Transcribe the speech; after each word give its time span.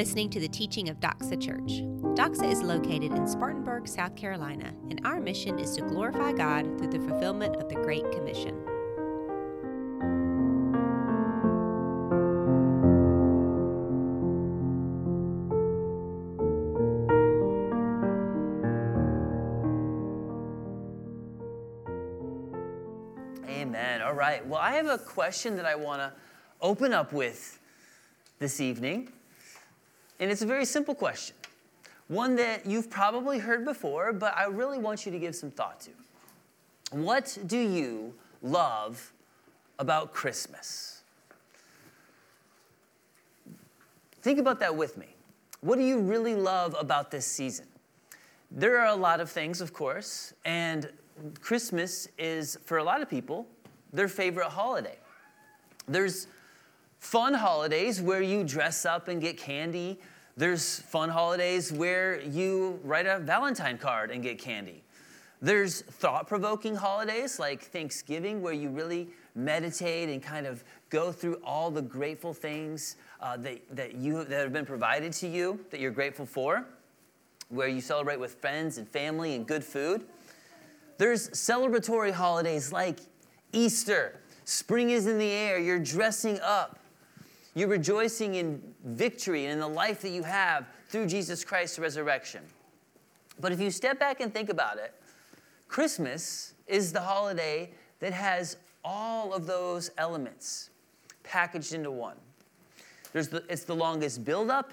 listening 0.00 0.30
to 0.30 0.40
the 0.40 0.48
teaching 0.48 0.88
of 0.88 0.98
Doxa 0.98 1.38
Church. 1.38 1.82
Doxa 2.16 2.50
is 2.50 2.62
located 2.62 3.12
in 3.12 3.26
Spartanburg, 3.26 3.86
South 3.86 4.16
Carolina, 4.16 4.72
and 4.88 4.98
our 5.04 5.20
mission 5.20 5.58
is 5.58 5.76
to 5.76 5.82
glorify 5.82 6.32
God 6.32 6.64
through 6.78 6.88
the 6.88 7.06
fulfillment 7.06 7.56
of 7.56 7.68
the 7.68 7.74
Great 7.74 8.10
Commission. 8.10 8.56
Amen. 23.46 24.00
All 24.00 24.14
right. 24.14 24.46
Well, 24.46 24.60
I 24.60 24.76
have 24.76 24.86
a 24.86 24.96
question 24.96 25.56
that 25.56 25.66
I 25.66 25.74
want 25.74 26.00
to 26.00 26.10
open 26.62 26.94
up 26.94 27.12
with 27.12 27.60
this 28.38 28.62
evening. 28.62 29.12
And 30.20 30.30
it's 30.30 30.42
a 30.42 30.46
very 30.46 30.66
simple 30.66 30.94
question, 30.94 31.34
one 32.08 32.36
that 32.36 32.66
you've 32.66 32.90
probably 32.90 33.38
heard 33.38 33.64
before, 33.64 34.12
but 34.12 34.36
I 34.36 34.44
really 34.44 34.78
want 34.78 35.06
you 35.06 35.12
to 35.12 35.18
give 35.18 35.34
some 35.34 35.50
thought 35.50 35.80
to. 35.80 35.90
What 36.96 37.38
do 37.46 37.58
you 37.58 38.12
love 38.42 39.12
about 39.78 40.12
Christmas? 40.12 41.02
Think 44.20 44.38
about 44.38 44.60
that 44.60 44.76
with 44.76 44.98
me. 44.98 45.06
What 45.62 45.76
do 45.76 45.84
you 45.84 45.98
really 45.98 46.34
love 46.34 46.76
about 46.78 47.10
this 47.10 47.26
season? 47.26 47.66
There 48.50 48.78
are 48.78 48.88
a 48.88 48.96
lot 48.96 49.20
of 49.20 49.30
things, 49.30 49.62
of 49.62 49.72
course, 49.72 50.34
and 50.44 50.90
Christmas 51.40 52.08
is, 52.18 52.58
for 52.64 52.78
a 52.78 52.84
lot 52.84 53.00
of 53.00 53.08
people, 53.08 53.46
their 53.92 54.08
favorite 54.08 54.48
holiday. 54.48 54.98
There's 55.88 56.26
fun 57.00 57.34
holidays 57.34 58.00
where 58.00 58.22
you 58.22 58.44
dress 58.44 58.86
up 58.86 59.08
and 59.08 59.20
get 59.20 59.36
candy. 59.36 59.98
There's 60.36 60.78
fun 60.78 61.08
holidays 61.08 61.72
where 61.72 62.20
you 62.20 62.78
write 62.84 63.06
a 63.06 63.18
Valentine 63.18 63.78
card 63.78 64.10
and 64.10 64.22
get 64.22 64.38
candy. 64.38 64.84
There's 65.42 65.80
thought 65.80 66.28
provoking 66.28 66.76
holidays 66.76 67.38
like 67.38 67.62
Thanksgiving 67.62 68.42
where 68.42 68.52
you 68.52 68.68
really 68.68 69.08
meditate 69.34 70.10
and 70.10 70.22
kind 70.22 70.46
of 70.46 70.62
go 70.90 71.10
through 71.12 71.40
all 71.44 71.70
the 71.70 71.80
grateful 71.82 72.34
things 72.34 72.96
uh, 73.20 73.38
that, 73.38 73.60
that, 73.74 73.94
you, 73.94 74.24
that 74.24 74.40
have 74.40 74.52
been 74.52 74.66
provided 74.66 75.12
to 75.14 75.26
you 75.26 75.58
that 75.70 75.80
you're 75.80 75.90
grateful 75.90 76.26
for, 76.26 76.66
where 77.48 77.68
you 77.68 77.80
celebrate 77.80 78.20
with 78.20 78.34
friends 78.34 78.76
and 78.76 78.86
family 78.86 79.34
and 79.34 79.46
good 79.46 79.64
food. 79.64 80.04
There's 80.98 81.30
celebratory 81.30 82.12
holidays 82.12 82.72
like 82.72 83.00
Easter. 83.52 84.20
Spring 84.44 84.90
is 84.90 85.06
in 85.06 85.18
the 85.18 85.30
air, 85.30 85.58
you're 85.58 85.78
dressing 85.78 86.38
up. 86.42 86.79
You're 87.54 87.68
rejoicing 87.68 88.36
in 88.36 88.62
victory 88.84 89.44
and 89.44 89.54
in 89.54 89.60
the 89.60 89.68
life 89.68 90.00
that 90.02 90.10
you 90.10 90.22
have 90.22 90.66
through 90.88 91.06
Jesus 91.06 91.44
Christ's 91.44 91.78
resurrection. 91.78 92.42
But 93.40 93.52
if 93.52 93.60
you 93.60 93.70
step 93.70 93.98
back 93.98 94.20
and 94.20 94.32
think 94.32 94.50
about 94.50 94.78
it, 94.78 94.94
Christmas 95.66 96.54
is 96.66 96.92
the 96.92 97.00
holiday 97.00 97.72
that 98.00 98.12
has 98.12 98.56
all 98.84 99.32
of 99.34 99.46
those 99.46 99.90
elements 99.98 100.70
packaged 101.22 101.74
into 101.74 101.90
one. 101.90 102.16
The, 103.12 103.42
it's 103.48 103.64
the 103.64 103.74
longest 103.74 104.24
buildup. 104.24 104.72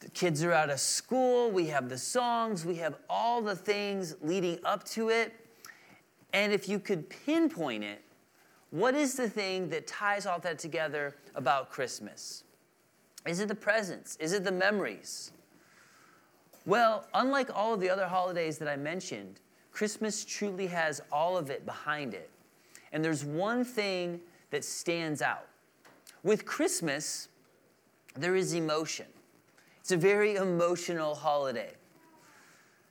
The 0.00 0.10
kids 0.10 0.42
are 0.44 0.52
out 0.52 0.70
of 0.70 0.80
school. 0.80 1.50
We 1.50 1.66
have 1.66 1.88
the 1.88 1.98
songs. 1.98 2.64
We 2.64 2.76
have 2.76 2.96
all 3.08 3.40
the 3.42 3.56
things 3.56 4.16
leading 4.22 4.58
up 4.64 4.84
to 4.90 5.08
it. 5.08 5.34
And 6.32 6.52
if 6.52 6.68
you 6.68 6.78
could 6.78 7.08
pinpoint 7.08 7.84
it, 7.84 8.02
what 8.70 8.94
is 8.94 9.14
the 9.14 9.28
thing 9.28 9.68
that 9.70 9.86
ties 9.86 10.26
all 10.26 10.38
that 10.40 10.58
together 10.58 11.14
about 11.34 11.70
Christmas? 11.70 12.44
Is 13.26 13.40
it 13.40 13.48
the 13.48 13.54
presents? 13.54 14.16
Is 14.16 14.32
it 14.32 14.44
the 14.44 14.52
memories? 14.52 15.32
Well, 16.66 17.06
unlike 17.14 17.48
all 17.54 17.72
of 17.72 17.80
the 17.80 17.88
other 17.88 18.06
holidays 18.06 18.58
that 18.58 18.68
I 18.68 18.76
mentioned, 18.76 19.40
Christmas 19.72 20.24
truly 20.24 20.66
has 20.66 21.00
all 21.10 21.38
of 21.38 21.50
it 21.50 21.64
behind 21.64 22.12
it. 22.12 22.30
And 22.92 23.04
there's 23.04 23.24
one 23.24 23.64
thing 23.64 24.20
that 24.50 24.64
stands 24.64 25.22
out. 25.22 25.46
With 26.22 26.44
Christmas, 26.44 27.28
there 28.16 28.36
is 28.36 28.52
emotion. 28.52 29.06
It's 29.80 29.92
a 29.92 29.96
very 29.96 30.34
emotional 30.34 31.14
holiday. 31.14 31.72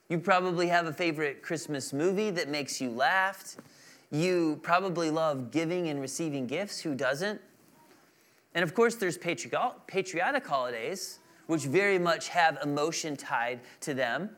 You 0.09 0.19
probably 0.19 0.67
have 0.67 0.87
a 0.87 0.93
favorite 0.93 1.43
Christmas 1.43 1.91
movie 1.91 2.31
that 2.31 2.49
makes 2.49 2.79
you 2.79 2.89
laugh. 2.89 3.57
You 4.11 4.59
probably 4.63 5.11
love 5.11 5.51
giving 5.51 5.89
and 5.89 5.99
receiving 5.99 6.47
gifts. 6.47 6.79
Who 6.79 6.95
doesn't? 6.95 7.41
And 8.55 8.63
of 8.63 8.73
course, 8.73 8.95
there's 8.95 9.17
patriotic 9.17 10.47
holidays, 10.47 11.19
which 11.47 11.65
very 11.65 11.99
much 11.99 12.29
have 12.29 12.57
emotion 12.63 13.15
tied 13.15 13.59
to 13.81 13.93
them. 13.93 14.29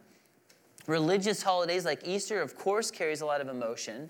Religious 0.87 1.43
holidays 1.43 1.85
like 1.85 2.07
Easter, 2.07 2.41
of 2.41 2.55
course, 2.57 2.89
carries 2.89 3.21
a 3.21 3.25
lot 3.25 3.41
of 3.41 3.47
emotion. 3.47 4.09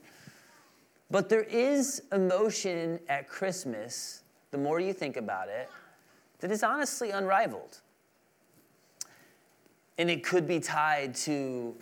But 1.12 1.28
there 1.28 1.44
is 1.44 2.04
emotion 2.12 3.00
at 3.10 3.28
Christmas, 3.28 4.24
the 4.52 4.58
more 4.58 4.80
you 4.80 4.94
think 4.94 5.18
about 5.18 5.50
it, 5.50 5.70
that 6.40 6.52
is 6.52 6.64
honestly 6.64 7.12
unrivaled. 7.12 7.82
And 9.98 10.10
it 10.10 10.24
could 10.24 10.48
be 10.48 10.60
tied 10.60 11.14
to 11.16 11.76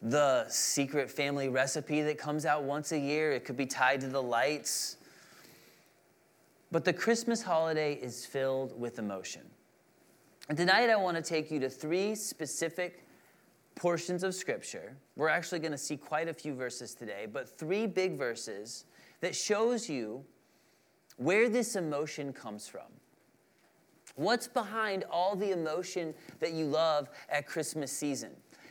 the 0.00 0.46
secret 0.48 1.10
family 1.10 1.48
recipe 1.48 2.02
that 2.02 2.18
comes 2.18 2.46
out 2.46 2.62
once 2.62 2.92
a 2.92 2.98
year, 2.98 3.32
it 3.32 3.44
could 3.44 3.56
be 3.56 3.66
tied 3.66 4.00
to 4.02 4.08
the 4.08 4.22
lights. 4.22 4.96
But 6.70 6.84
the 6.84 6.92
Christmas 6.92 7.42
holiday 7.42 7.94
is 7.94 8.24
filled 8.24 8.78
with 8.78 8.98
emotion. 8.98 9.42
And 10.48 10.56
tonight 10.56 10.88
I 10.88 10.96
want 10.96 11.16
to 11.16 11.22
take 11.22 11.50
you 11.50 11.58
to 11.60 11.68
three 11.68 12.14
specific 12.14 13.04
portions 13.74 14.22
of 14.22 14.34
Scripture. 14.34 14.96
We're 15.16 15.28
actually 15.28 15.58
going 15.60 15.72
to 15.72 15.78
see 15.78 15.96
quite 15.96 16.28
a 16.28 16.34
few 16.34 16.54
verses 16.54 16.94
today, 16.94 17.26
but 17.30 17.58
three 17.58 17.86
big 17.86 18.16
verses 18.16 18.84
that 19.20 19.34
shows 19.34 19.88
you 19.88 20.24
where 21.16 21.48
this 21.48 21.76
emotion 21.76 22.32
comes 22.32 22.68
from. 22.68 22.86
What's 24.14 24.48
behind 24.48 25.04
all 25.10 25.36
the 25.36 25.52
emotion 25.52 26.14
that 26.40 26.52
you 26.52 26.64
love 26.64 27.08
at 27.28 27.46
Christmas 27.46 27.92
season? 27.92 28.30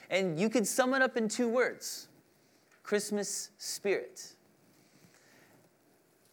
And 0.09 0.39
you 0.39 0.49
could 0.49 0.67
sum 0.67 0.93
it 0.93 1.01
up 1.01 1.17
in 1.17 1.27
two 1.27 1.49
words 1.49 2.07
Christmas 2.83 3.51
spirit. 3.57 4.33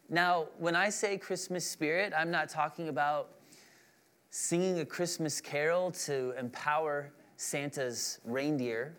Now, 0.09 0.47
when 0.59 0.77
I 0.77 0.91
say 0.91 1.17
Christmas 1.19 1.69
spirit, 1.69 2.13
I'm 2.17 2.31
not 2.31 2.49
talking 2.49 2.89
about 2.89 3.31
singing 4.31 4.81
a 4.81 4.85
Christmas 4.85 5.41
carol 5.41 5.91
to 5.93 6.33
empower 6.39 7.11
Santa's 7.37 8.21
reindeer 8.25 8.97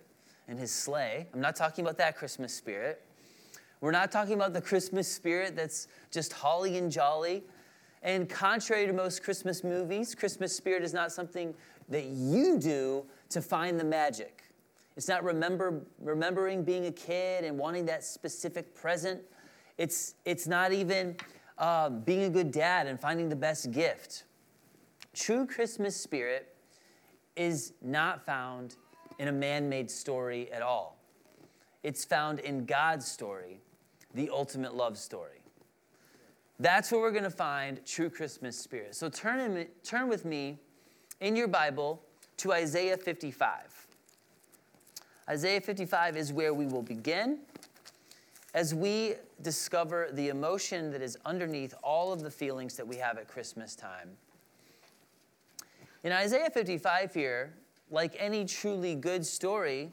and 0.47 0.59
his 0.59 0.72
sleigh. 0.72 1.28
I'm 1.34 1.41
not 1.41 1.56
talking 1.56 1.85
about 1.85 1.97
that 2.00 2.18
Christmas 2.18 2.53
spirit. 2.53 3.02
We're 3.81 3.91
not 3.91 4.12
talking 4.12 4.34
about 4.34 4.53
the 4.53 4.62
Christmas 4.62 5.08
spirit 5.08 5.56
that's 5.56 5.88
just 6.12 6.34
holly 6.34 6.78
and 6.78 6.91
jolly. 6.91 7.44
And 8.02 8.30
contrary 8.30 8.88
to 8.88 8.94
most 8.94 9.24
Christmas 9.24 9.64
movies, 9.64 10.16
Christmas 10.16 10.56
spirit 10.56 10.84
is 10.84 10.94
not 10.94 11.12
something 11.12 11.53
that 11.90 12.06
you 12.06 12.58
do 12.58 13.06
to 13.30 13.41
find 13.41 13.80
the 13.80 13.84
magic. 13.84 14.44
It's 14.95 15.07
not 15.07 15.23
remember, 15.23 15.81
remembering 16.00 16.63
being 16.63 16.85
a 16.85 16.91
kid 16.91 17.44
and 17.44 17.57
wanting 17.57 17.85
that 17.85 18.03
specific 18.03 18.73
present. 18.73 19.22
It's, 19.78 20.16
it's 20.23 20.47
not 20.47 20.72
even 20.72 21.17
uh, 21.57 21.89
being 21.89 22.23
a 22.23 22.29
good 22.29 22.51
dad 22.51 22.88
and 22.88 23.00
finding 23.00 23.28
the 23.28 23.35
best 23.35 23.72
gift. 23.72 24.23
True 25.13 25.45
Christmas 25.45 25.95
spirit 25.95 26.55
is 27.35 27.73
not 27.81 28.25
found 28.25 28.75
in 29.20 29.28
a 29.28 29.31
man 29.31 29.67
made 29.67 29.90
story 29.91 30.52
at 30.52 30.61
all. 30.61 30.97
It's 31.84 32.03
found 32.03 32.40
in 32.40 32.66
God's 32.66 33.05
story, 33.05 33.59
the 34.14 34.29
ultimate 34.29 34.75
love 34.75 34.97
story. 34.97 35.41
That's 36.59 36.91
where 36.91 37.02
we're 37.02 37.11
going 37.11 37.23
to 37.23 37.29
find 37.29 37.85
true 37.85 38.09
Christmas 38.09 38.58
spirit. 38.58 38.96
So 38.96 39.09
turn, 39.09 39.40
in, 39.40 39.67
turn 39.84 40.08
with 40.08 40.23
me 40.23 40.58
in 41.20 41.35
your 41.35 41.49
Bible 41.49 42.02
to 42.37 42.53
Isaiah 42.53 42.97
55. 42.97 43.74
Isaiah 45.27 45.61
55 45.61 46.17
is 46.17 46.31
where 46.31 46.53
we 46.53 46.67
will 46.67 46.83
begin 46.83 47.39
as 48.53 48.75
we 48.75 49.16
discover 49.41 50.09
the 50.13 50.29
emotion 50.29 50.91
that 50.91 51.01
is 51.01 51.17
underneath 51.25 51.73
all 51.83 52.13
of 52.13 52.22
the 52.22 52.29
feelings 52.29 52.77
that 52.77 52.87
we 52.87 52.95
have 52.97 53.17
at 53.17 53.27
Christmas 53.27 53.75
time. 53.75 54.11
In 56.03 56.11
Isaiah 56.11 56.51
55 56.51 57.13
here, 57.13 57.53
like 57.89 58.16
any 58.19 58.45
truly 58.45 58.93
good 58.93 59.25
story, 59.25 59.89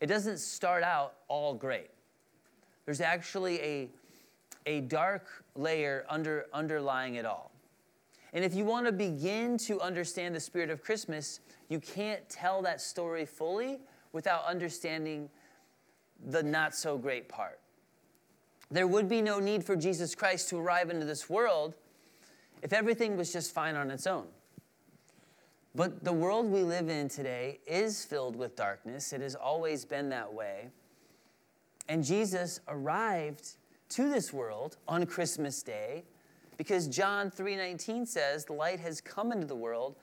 it 0.00 0.06
doesn't 0.06 0.38
start 0.38 0.82
out 0.82 1.14
all 1.28 1.52
great. 1.52 1.90
There's 2.86 3.02
actually 3.02 3.60
a, 3.60 3.90
a 4.64 4.80
dark 4.80 5.44
layer 5.54 6.06
under, 6.08 6.46
underlying 6.54 7.16
it 7.16 7.26
all. 7.26 7.52
And 8.32 8.44
if 8.44 8.54
you 8.54 8.64
want 8.64 8.86
to 8.86 8.92
begin 8.92 9.58
to 9.58 9.78
understand 9.80 10.34
the 10.34 10.40
spirit 10.40 10.70
of 10.70 10.82
Christmas, 10.82 11.40
you 11.68 11.78
can't 11.78 12.26
tell 12.30 12.62
that 12.62 12.80
story 12.80 13.26
fully 13.26 13.78
without 14.12 14.44
understanding 14.46 15.28
the 16.26 16.42
not 16.42 16.74
so 16.74 16.96
great 16.96 17.28
part. 17.28 17.58
There 18.70 18.86
would 18.86 19.08
be 19.08 19.20
no 19.20 19.38
need 19.38 19.64
for 19.64 19.76
Jesus 19.76 20.14
Christ 20.14 20.48
to 20.50 20.58
arrive 20.58 20.90
into 20.90 21.04
this 21.04 21.28
world 21.28 21.74
if 22.62 22.72
everything 22.72 23.16
was 23.16 23.32
just 23.32 23.52
fine 23.52 23.74
on 23.74 23.90
its 23.90 24.06
own. 24.06 24.26
But 25.74 26.04
the 26.04 26.12
world 26.12 26.46
we 26.46 26.62
live 26.62 26.88
in 26.88 27.08
today 27.08 27.60
is 27.66 28.04
filled 28.04 28.36
with 28.36 28.56
darkness. 28.56 29.12
It 29.12 29.20
has 29.20 29.34
always 29.34 29.84
been 29.84 30.10
that 30.10 30.32
way. 30.32 30.68
And 31.88 32.04
Jesus 32.04 32.60
arrived 32.68 33.56
to 33.90 34.08
this 34.08 34.32
world 34.32 34.76
on 34.86 35.06
Christmas 35.06 35.62
Day 35.62 36.04
because 36.56 36.88
John 36.88 37.30
3:19 37.30 38.06
says 38.06 38.44
the 38.44 38.52
light 38.52 38.80
has 38.80 39.00
come 39.00 39.32
into 39.32 39.46
the 39.46 39.56
world 39.56 39.96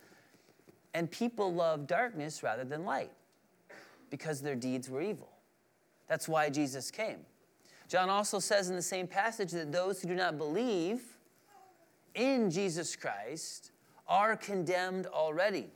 and 0.93 1.09
people 1.09 1.53
love 1.53 1.87
darkness 1.87 2.43
rather 2.43 2.63
than 2.63 2.83
light 2.83 3.11
because 4.09 4.41
their 4.41 4.55
deeds 4.55 4.89
were 4.89 5.01
evil. 5.01 5.29
That's 6.07 6.27
why 6.27 6.49
Jesus 6.49 6.91
came. 6.91 7.19
John 7.87 8.09
also 8.09 8.39
says 8.39 8.69
in 8.69 8.75
the 8.75 8.81
same 8.81 9.07
passage 9.07 9.51
that 9.51 9.71
those 9.71 10.01
who 10.01 10.07
do 10.07 10.15
not 10.15 10.37
believe 10.37 11.01
in 12.15 12.51
Jesus 12.51 12.95
Christ 12.95 13.71
are 14.07 14.35
condemned 14.35 15.07
already. 15.07 15.67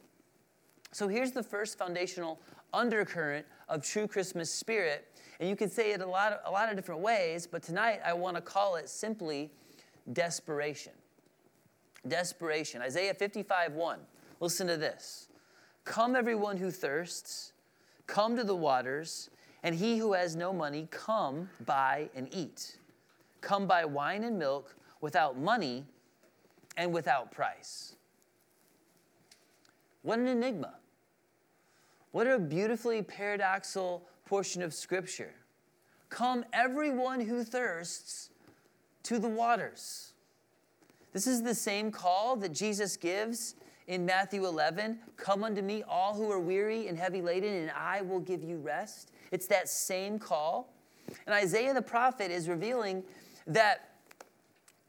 So 0.91 1.07
here's 1.07 1.31
the 1.31 1.43
first 1.43 1.77
foundational 1.77 2.39
undercurrent 2.73 3.45
of 3.69 3.83
true 3.83 4.07
Christmas 4.07 4.51
spirit. 4.51 5.07
And 5.39 5.49
you 5.49 5.55
can 5.55 5.69
say 5.69 5.91
it 5.91 6.01
a 6.01 6.05
lot, 6.05 6.33
of, 6.33 6.39
a 6.45 6.51
lot 6.51 6.69
of 6.69 6.75
different 6.75 7.01
ways, 7.01 7.47
but 7.47 7.63
tonight 7.63 7.99
I 8.05 8.13
want 8.13 8.35
to 8.35 8.41
call 8.41 8.75
it 8.75 8.89
simply 8.89 9.51
desperation. 10.11 10.93
Desperation. 12.07 12.81
Isaiah 12.81 13.13
55 13.13 13.73
1. 13.73 13.99
Listen 14.39 14.67
to 14.67 14.77
this 14.77 15.29
Come, 15.85 16.15
everyone 16.15 16.57
who 16.57 16.69
thirsts, 16.69 17.52
come 18.07 18.35
to 18.35 18.43
the 18.43 18.55
waters, 18.55 19.29
and 19.63 19.75
he 19.75 19.97
who 19.97 20.13
has 20.13 20.35
no 20.35 20.51
money, 20.53 20.87
come 20.91 21.49
buy 21.65 22.09
and 22.15 22.27
eat. 22.33 22.77
Come 23.41 23.67
buy 23.67 23.85
wine 23.85 24.23
and 24.23 24.37
milk 24.37 24.75
without 25.01 25.37
money 25.37 25.83
and 26.77 26.93
without 26.93 27.31
price. 27.31 27.95
What 30.01 30.19
an 30.19 30.27
enigma. 30.27 30.75
What 32.11 32.27
a 32.27 32.37
beautifully 32.37 33.01
paradoxical 33.01 34.03
portion 34.25 34.61
of 34.61 34.73
Scripture. 34.73 35.33
Come, 36.09 36.45
everyone 36.53 37.21
who 37.21 37.43
thirsts, 37.43 38.29
to 39.03 39.19
the 39.19 39.27
waters. 39.27 40.13
This 41.11 41.27
is 41.27 41.43
the 41.43 41.55
same 41.55 41.91
call 41.91 42.35
that 42.37 42.53
Jesus 42.53 42.97
gives 42.97 43.55
in 43.87 44.05
Matthew 44.05 44.45
11 44.45 44.99
Come 45.17 45.43
unto 45.43 45.61
me, 45.61 45.83
all 45.87 46.13
who 46.13 46.31
are 46.31 46.39
weary 46.39 46.87
and 46.87 46.97
heavy 46.97 47.21
laden, 47.21 47.53
and 47.53 47.71
I 47.71 48.01
will 48.01 48.19
give 48.19 48.43
you 48.43 48.57
rest. 48.57 49.11
It's 49.31 49.47
that 49.47 49.69
same 49.69 50.19
call. 50.19 50.73
And 51.25 51.33
Isaiah 51.33 51.73
the 51.73 51.81
prophet 51.81 52.31
is 52.31 52.47
revealing 52.47 53.03
that 53.47 53.95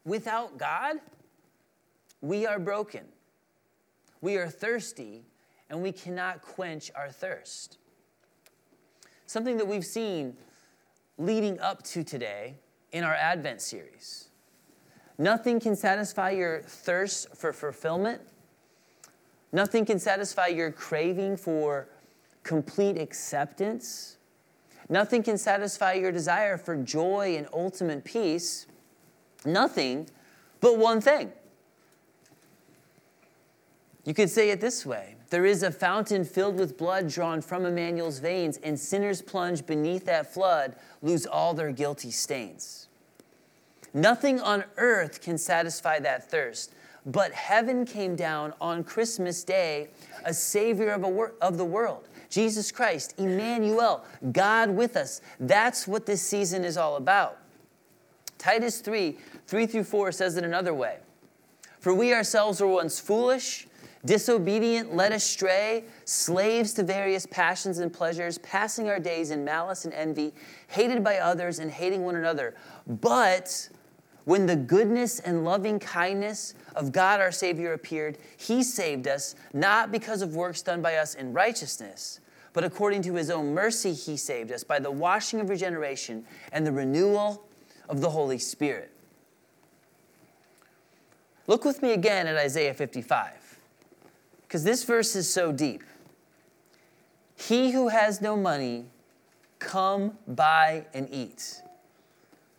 without 0.05 0.59
God, 0.59 0.97
we 2.21 2.47
are 2.47 2.59
broken, 2.59 3.05
we 4.21 4.37
are 4.37 4.49
thirsty, 4.49 5.25
and 5.69 5.83
we 5.83 5.93
cannot 5.93 6.41
quench 6.41 6.91
our 6.95 7.11
thirst. 7.11 7.79
Something 9.27 9.57
that 9.57 9.67
we've 9.67 9.85
seen 9.85 10.37
leading 11.19 11.59
up 11.61 11.83
to 11.83 12.05
today 12.05 12.57
in 12.93 13.05
our 13.05 13.15
Advent 13.15 13.61
series. 13.61 14.29
Nothing 15.19 15.61
can 15.61 15.77
satisfy 15.77 16.31
your 16.31 16.63
thirst 16.63 17.37
for 17.37 17.53
fulfillment 17.53 18.21
Nothing 19.55 19.85
can 19.85 20.01
satisfy 20.01 20.49
your 20.49 20.73
craving 20.73 21.37
for 21.37 21.87
complete 22.43 22.99
acceptance. 22.99 24.17
Nothing 24.89 25.23
can 25.23 25.39
satisfy 25.39 25.93
your 25.93 26.11
desire 26.11 26.59
for 26.59 26.77
joy 26.77 27.37
and 27.39 27.47
ultimate 27.53 28.03
peace. 28.03 28.67
Nothing 29.45 30.11
but 30.61 30.77
one 30.77 31.01
thing. 31.01 31.31
You 34.05 34.13
could 34.13 34.29
say 34.29 34.51
it 34.51 34.61
this 34.61 34.85
way 34.85 35.15
There 35.31 35.47
is 35.47 35.63
a 35.63 35.71
fountain 35.71 36.25
filled 36.25 36.59
with 36.59 36.77
blood 36.77 37.09
drawn 37.09 37.41
from 37.41 37.65
Emmanuel's 37.65 38.19
veins, 38.19 38.57
and 38.57 38.79
sinners 38.79 39.23
plunge 39.23 39.65
beneath 39.65 40.05
that 40.07 40.35
flood 40.35 40.75
lose 41.01 41.27
all 41.27 41.55
their 41.55 41.71
guilty 41.71 42.11
stains. 42.11 42.89
Nothing 43.93 44.41
on 44.41 44.65
earth 44.79 45.23
can 45.23 45.39
satisfy 45.39 46.01
that 46.01 46.29
thirst. 46.29 46.75
But 47.07 47.33
heaven 47.33 47.85
came 47.85 48.17
down 48.17 48.55
on 48.61 48.83
Christmas 48.83 49.45
Day, 49.45 49.89
a 50.25 50.33
Savior 50.33 50.91
of, 50.91 51.05
a 51.05 51.09
wor- 51.09 51.35
of 51.41 51.59
the 51.59 51.65
world. 51.65 52.09
Jesus 52.31 52.73
Christ, 52.73 53.15
Emmanuel, 53.19 54.05
God 54.33 54.71
with 54.71 54.97
us. 54.97 55.21
That's 55.39 55.87
what 55.87 56.07
this 56.07 56.23
season 56.23 56.65
is 56.65 56.77
all 56.77 56.97
about. 56.97 57.39
Titus 58.39 58.81
3 58.81 59.17
3 59.47 59.67
through 59.67 59.85
4 59.85 60.13
says 60.13 60.37
it 60.37 60.45
another 60.45 60.73
way. 60.75 60.99
For 61.79 61.93
we 61.93 62.15
ourselves 62.15 62.61
were 62.61 62.67
once 62.67 62.99
foolish, 62.99 63.67
disobedient, 64.07 64.97
led 64.97 65.13
astray, 65.13 65.85
slaves 66.07 66.73
to 66.75 66.83
various 66.83 67.27
passions 67.27 67.79
and 67.79 67.93
pleasures, 67.93 68.39
passing 68.39 68.89
our 68.89 68.99
days 68.99 69.31
in 69.31 69.45
malice 69.45 69.85
and 69.85 69.93
envy, 69.95 70.33
hated 70.69 71.05
by 71.05 71.19
others 71.19 71.59
and 71.59 71.71
hating 71.71 72.03
one 72.03 72.17
another. 72.17 72.55
But 72.87 73.69
when 74.25 74.47
the 74.47 74.57
goodness 74.57 75.21
and 75.21 75.45
loving 75.45 75.79
kindness 75.79 76.55
of 76.75 76.93
God 76.93 77.21
our 77.21 77.33
Savior 77.33 77.73
appeared, 77.75 78.19
He 78.37 78.63
saved 78.63 79.07
us, 79.07 79.35
not 79.53 79.93
because 79.93 80.23
of 80.23 80.35
works 80.35 80.63
done 80.63 80.81
by 80.81 80.97
us 80.97 81.15
in 81.15 81.33
righteousness, 81.33 82.21
but 82.53 82.65
according 82.65 83.03
to 83.03 83.15
His 83.15 83.31
own 83.31 83.53
mercy, 83.53 83.93
He 83.93 84.17
saved 84.17 84.51
us 84.51 84.65
by 84.65 84.79
the 84.79 84.91
washing 84.91 85.41
of 85.41 85.51
regeneration 85.51 86.25
and 86.53 86.67
the 86.67 86.73
renewal 86.73 87.47
of 87.89 88.01
the 88.01 88.11
Holy 88.11 88.39
Spirit. 88.39 88.91
Look 91.47 91.65
with 91.65 91.83
me 91.83 91.93
again 91.93 92.27
at 92.27 92.37
Isaiah 92.37 92.73
55, 92.73 93.59
because 94.43 94.65
this 94.65 94.85
verse 94.85 95.15
is 95.15 95.31
so 95.31 95.53
deep. 95.53 95.83
He 97.37 97.73
who 97.73 97.89
has 97.89 98.23
no 98.23 98.37
money, 98.37 98.87
come 99.59 100.17
buy 100.27 100.87
and 100.95 101.09
eat. 101.11 101.61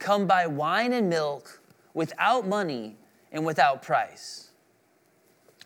Come 0.06 0.28
buy 0.28 0.46
wine 0.46 0.94
and 0.94 1.10
milk 1.10 1.60
without 1.96 2.48
money 2.48 2.96
and 3.32 3.44
without 3.44 3.82
price. 3.82 4.52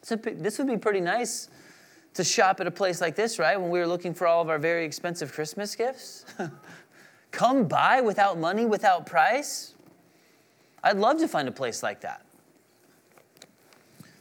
So 0.01 0.15
this 0.15 0.57
would 0.57 0.67
be 0.67 0.77
pretty 0.77 1.01
nice 1.01 1.49
to 2.13 2.23
shop 2.23 2.61
at 2.61 2.65
a 2.65 2.71
place 2.71 3.01
like 3.01 3.17
this, 3.17 3.37
right? 3.37 3.59
When 3.59 3.69
we 3.69 3.79
were 3.79 3.85
looking 3.85 4.13
for 4.13 4.27
all 4.27 4.41
of 4.41 4.47
our 4.47 4.57
very 4.57 4.85
expensive 4.85 5.33
Christmas 5.33 5.75
gifts. 5.75 6.23
Come 7.31 7.67
buy 7.67 7.99
without 7.99 8.39
money, 8.39 8.65
without 8.65 9.05
price. 9.05 9.75
I'd 10.85 10.95
love 10.95 11.17
to 11.17 11.27
find 11.27 11.49
a 11.49 11.51
place 11.51 11.83
like 11.83 11.99
that. 11.99 12.25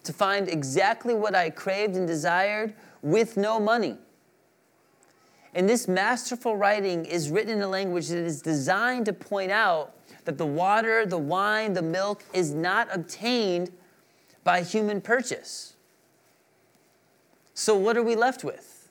To 0.03 0.13
find 0.13 0.49
exactly 0.49 1.15
what 1.15 1.37
I 1.37 1.49
craved 1.49 1.95
and 1.95 2.09
desired 2.09 2.75
with 3.03 3.37
no 3.37 3.61
money. 3.61 3.97
And 5.55 5.69
this 5.69 5.87
masterful 5.87 6.57
writing 6.57 7.05
is 7.05 7.31
written 7.31 7.53
in 7.53 7.63
a 7.63 7.69
language 7.69 8.09
that 8.09 8.19
is 8.19 8.43
designed 8.43 9.07
to 9.07 9.13
point 9.13 9.53
out 9.53 9.95
that 10.29 10.37
the 10.37 10.45
water, 10.45 11.07
the 11.07 11.17
wine, 11.17 11.73
the 11.73 11.81
milk 11.81 12.23
is 12.35 12.53
not 12.53 12.87
obtained 12.95 13.71
by 14.45 14.61
human 14.61 15.01
purchase. 15.01 15.73
So, 17.55 17.75
what 17.75 17.97
are 17.97 18.03
we 18.03 18.15
left 18.15 18.45
with? 18.45 18.91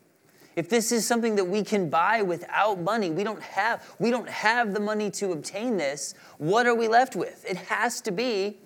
If 0.56 0.67
this 0.67 0.91
is 0.91 1.06
something 1.06 1.36
that 1.36 1.46
we 1.46 1.63
can 1.63 1.91
buy 1.91 2.24
without 2.24 2.79
money, 2.79 3.12
we 3.12 3.24
don't 3.24 3.44
have, 3.44 3.88
we 4.00 4.10
don't 4.10 4.27
have 4.27 4.74
the 4.74 4.79
money 4.79 5.12
to 5.12 5.32
obtain 5.32 5.77
this, 5.77 6.15
what 6.39 6.65
are 6.65 6.74
we 6.74 6.88
left 6.88 7.15
with? 7.15 7.46
It 7.48 7.58
has 7.58 8.01
to 8.01 8.12
be 8.12 8.58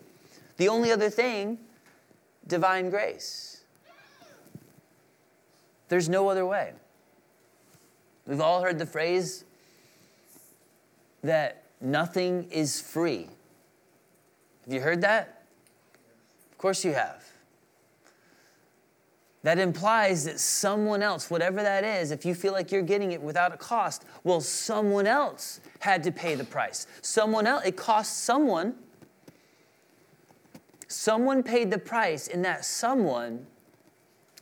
the 0.56 0.70
only 0.70 0.94
other 0.94 1.10
thing 1.10 1.58
divine 2.48 2.90
grace. 2.90 3.66
There's 5.90 6.08
no 6.08 6.30
other 6.30 6.46
way. 6.46 6.72
We've 8.26 8.40
all 8.40 8.62
heard 8.62 8.80
the 8.80 8.86
phrase 8.86 9.44
that 11.22 11.62
nothing 11.82 12.48
is 12.52 12.80
free. 12.80 13.28
Have 14.66 14.74
you 14.74 14.82
heard 14.82 15.02
that? 15.02 15.44
Of 16.52 16.58
course 16.58 16.86
you 16.86 16.94
have. 16.94 17.26
That 19.44 19.58
implies 19.58 20.26
that 20.26 20.40
someone 20.40 21.02
else, 21.02 21.32
whatever 21.32 21.64
that 21.64 21.84
is, 21.84 22.12
if 22.12 22.26
you 22.26 22.36
feel 22.36 22.54
like 22.54 22.72
you're 22.72 22.84
getting 22.84 23.12
it 23.12 23.22
without 23.22 23.52
a 23.52 23.58
cost, 23.58 24.06
well, 24.24 24.40
someone 24.40 25.08
else 25.08 25.62
had 25.80 26.04
to 26.04 26.12
pay 26.12 26.36
the 26.36 26.44
price. 26.44 26.86
Someone 27.02 27.48
else, 27.48 27.66
it 27.66 27.76
cost 27.76 28.24
someone. 28.24 28.76
Someone 30.88 31.42
paid 31.42 31.72
the 31.72 31.80
price, 31.80 32.28
and 32.28 32.46
that 32.46 32.66
someone, 32.66 33.48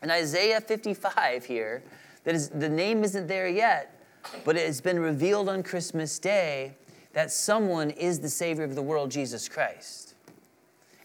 in 0.03 0.11
Isaiah 0.11 0.59
55 0.59 1.45
here, 1.45 1.83
that 2.25 2.35
is, 2.35 2.49
the 2.49 2.67
name 2.67 3.05
isn't 3.05 3.27
there 3.27 3.47
yet, 3.47 4.03
but 4.43 4.57
it 4.57 4.65
has 4.65 4.81
been 4.81 4.99
revealed 4.99 5.47
on 5.47 5.63
Christmas 5.63 6.19
Day 6.19 6.75
that 7.13 7.31
someone 7.31 7.89
is 7.91 8.19
the 8.19 8.29
Savior 8.29 8.63
of 8.63 8.75
the 8.75 8.81
world, 8.81 9.11
Jesus 9.11 9.49
Christ. 9.49 10.13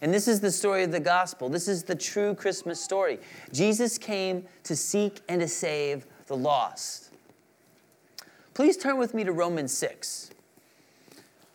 And 0.01 0.13
this 0.13 0.27
is 0.27 0.39
the 0.39 0.51
story 0.51 0.83
of 0.83 0.91
the 0.91 0.99
gospel. 0.99 1.49
This 1.49 1.67
is 1.67 1.83
the 1.83 1.95
true 1.95 2.35
Christmas 2.35 2.79
story. 2.79 3.19
Jesus 3.51 3.97
came 3.97 4.45
to 4.63 4.75
seek 4.75 5.21
and 5.29 5.41
to 5.41 5.47
save 5.47 6.05
the 6.27 6.35
lost. 6.35 7.11
Please 8.53 8.77
turn 8.77 8.97
with 8.97 9.13
me 9.13 9.23
to 9.23 9.31
Romans 9.31 9.73
6. 9.73 10.31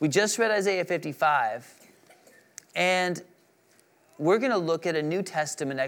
We 0.01 0.09
just 0.09 0.39
read 0.39 0.51
Isaiah 0.51 0.85
55, 0.85 1.75
and 2.75 3.23
we're 4.19 4.39
going 4.39 4.51
to 4.51 4.59
look 4.59 4.87
at 4.87 4.97
a 4.97 5.03
New 5.03 5.23
Testament 5.23 5.79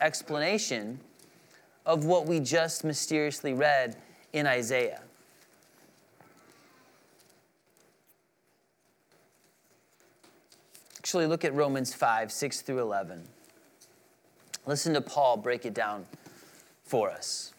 explanation 0.00 0.98
of 1.86 2.04
what 2.04 2.26
we 2.26 2.40
just 2.40 2.82
mysteriously 2.82 3.54
read 3.54 3.96
in 4.32 4.46
Isaiah. 4.46 5.03
Actually, 11.04 11.26
look 11.26 11.44
at 11.44 11.52
Romans 11.52 11.92
5 11.92 12.32
6 12.32 12.62
through 12.62 12.80
11. 12.80 13.28
Listen 14.64 14.94
to 14.94 15.02
Paul 15.02 15.36
break 15.36 15.66
it 15.66 15.74
down 15.74 16.06
for 16.82 17.10
us. 17.10 17.52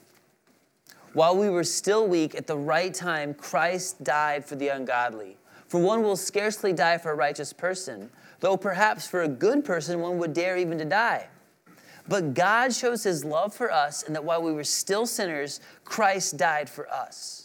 While 1.14 1.38
we 1.38 1.52
were 1.52 1.64
still 1.64 2.08
weak, 2.08 2.34
at 2.34 2.48
the 2.48 2.58
right 2.58 2.92
time, 2.92 3.36
Christ 3.36 4.04
died 4.04 4.44
for 4.44 4.56
the 4.56 4.70
ungodly. 4.70 5.38
For 5.68 5.80
one 5.80 6.02
will 6.02 6.16
scarcely 6.16 6.74
die 6.74 6.98
for 6.98 7.12
a 7.12 7.16
righteous 7.16 7.54
person, 7.54 8.10
though 8.40 8.58
perhaps 8.58 9.06
for 9.06 9.22
a 9.22 9.28
good 9.28 9.64
person 9.64 10.00
one 10.00 10.18
would 10.18 10.34
dare 10.34 10.58
even 10.58 10.80
to 10.80 10.86
die. 10.86 11.28
But 12.08 12.34
God 12.34 12.74
shows 12.74 13.04
his 13.04 13.24
love 13.24 13.54
for 13.54 13.72
us, 13.72 14.02
and 14.02 14.16
that 14.16 14.24
while 14.24 14.42
we 14.42 14.54
were 14.54 14.64
still 14.64 15.06
sinners, 15.06 15.60
Christ 15.84 16.38
died 16.38 16.68
for 16.68 16.90
us. 16.90 17.45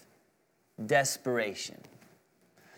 desperation. 0.87 1.77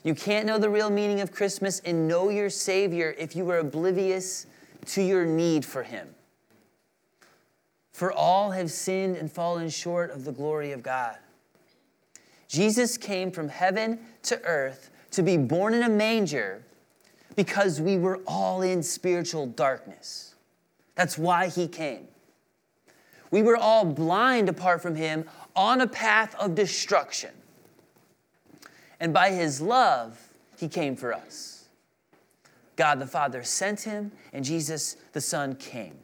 You 0.04 0.14
can't 0.14 0.46
know 0.46 0.58
the 0.58 0.70
real 0.70 0.90
meaning 0.90 1.22
of 1.22 1.32
Christmas 1.32 1.80
and 1.80 2.08
know 2.08 2.30
your 2.30 2.50
Savior 2.50 3.16
if 3.18 3.36
you 3.36 3.50
are 3.50 3.60
oblivious 3.60 4.48
to 4.88 5.02
your 5.02 5.26
need 5.26 5.64
for 5.64 5.84
Him. 5.84 6.10
For 7.94 8.12
all 8.12 8.52
have 8.52 8.70
sinned 8.70 9.16
and 9.16 9.32
fallen 9.32 9.70
short 9.70 10.12
of 10.12 10.26
the 10.26 10.32
glory 10.32 10.72
of 10.72 10.84
God. 10.84 11.18
Jesus 12.50 12.98
came 12.98 13.32
from 13.32 13.48
heaven 13.48 14.00
to 14.24 14.42
earth 14.44 14.90
to 15.12 15.24
be 15.24 15.38
born 15.38 15.74
in 15.74 15.84
a 15.84 15.90
manger 15.90 16.64
because 17.36 17.80
we 17.80 17.98
were 17.98 18.20
all 18.28 18.62
in 18.62 18.84
spiritual 18.84 19.48
darkness. 19.48 20.36
That's 20.96 21.18
why 21.18 21.48
He 21.48 21.68
came. 21.68 22.08
We 23.32 23.42
were 23.42 23.58
all 23.58 23.86
blind 23.86 24.50
apart 24.50 24.82
from 24.82 24.96
Him 24.96 25.26
on 25.56 25.82
a 25.82 25.88
path 25.88 26.36
of 26.36 26.56
destruction 26.56 27.32
and 29.04 29.14
by 29.14 29.32
his 29.32 29.60
love, 29.60 30.18
he 30.58 30.70
came 30.70 30.96
for 30.96 31.14
us. 31.14 31.66
God 32.78 33.00
the 33.00 33.06
Father 33.06 33.44
sent 33.44 33.82
him, 33.82 34.14
and 34.32 34.46
Jesus 34.46 34.96
the 35.12 35.20
Son 35.20 35.56
came. 35.56 35.98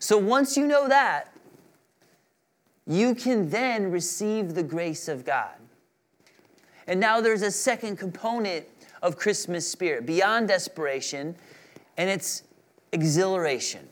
So 0.00 0.18
once 0.18 0.56
you 0.56 0.66
know 0.66 0.88
that, 0.88 1.32
you 2.84 3.14
can 3.14 3.48
then 3.48 3.92
receive 3.92 4.54
the 4.54 4.62
grace 4.64 5.06
of 5.06 5.24
God. 5.24 5.54
And 6.88 6.98
now 6.98 7.20
there's 7.20 7.42
a 7.42 7.52
second 7.52 7.96
component 7.96 8.66
of 9.00 9.16
Christmas 9.16 9.64
spirit 9.64 10.04
beyond 10.04 10.48
desperation, 10.48 11.36
and 11.96 12.10
it's 12.10 12.42
exhilaration. 12.90 13.88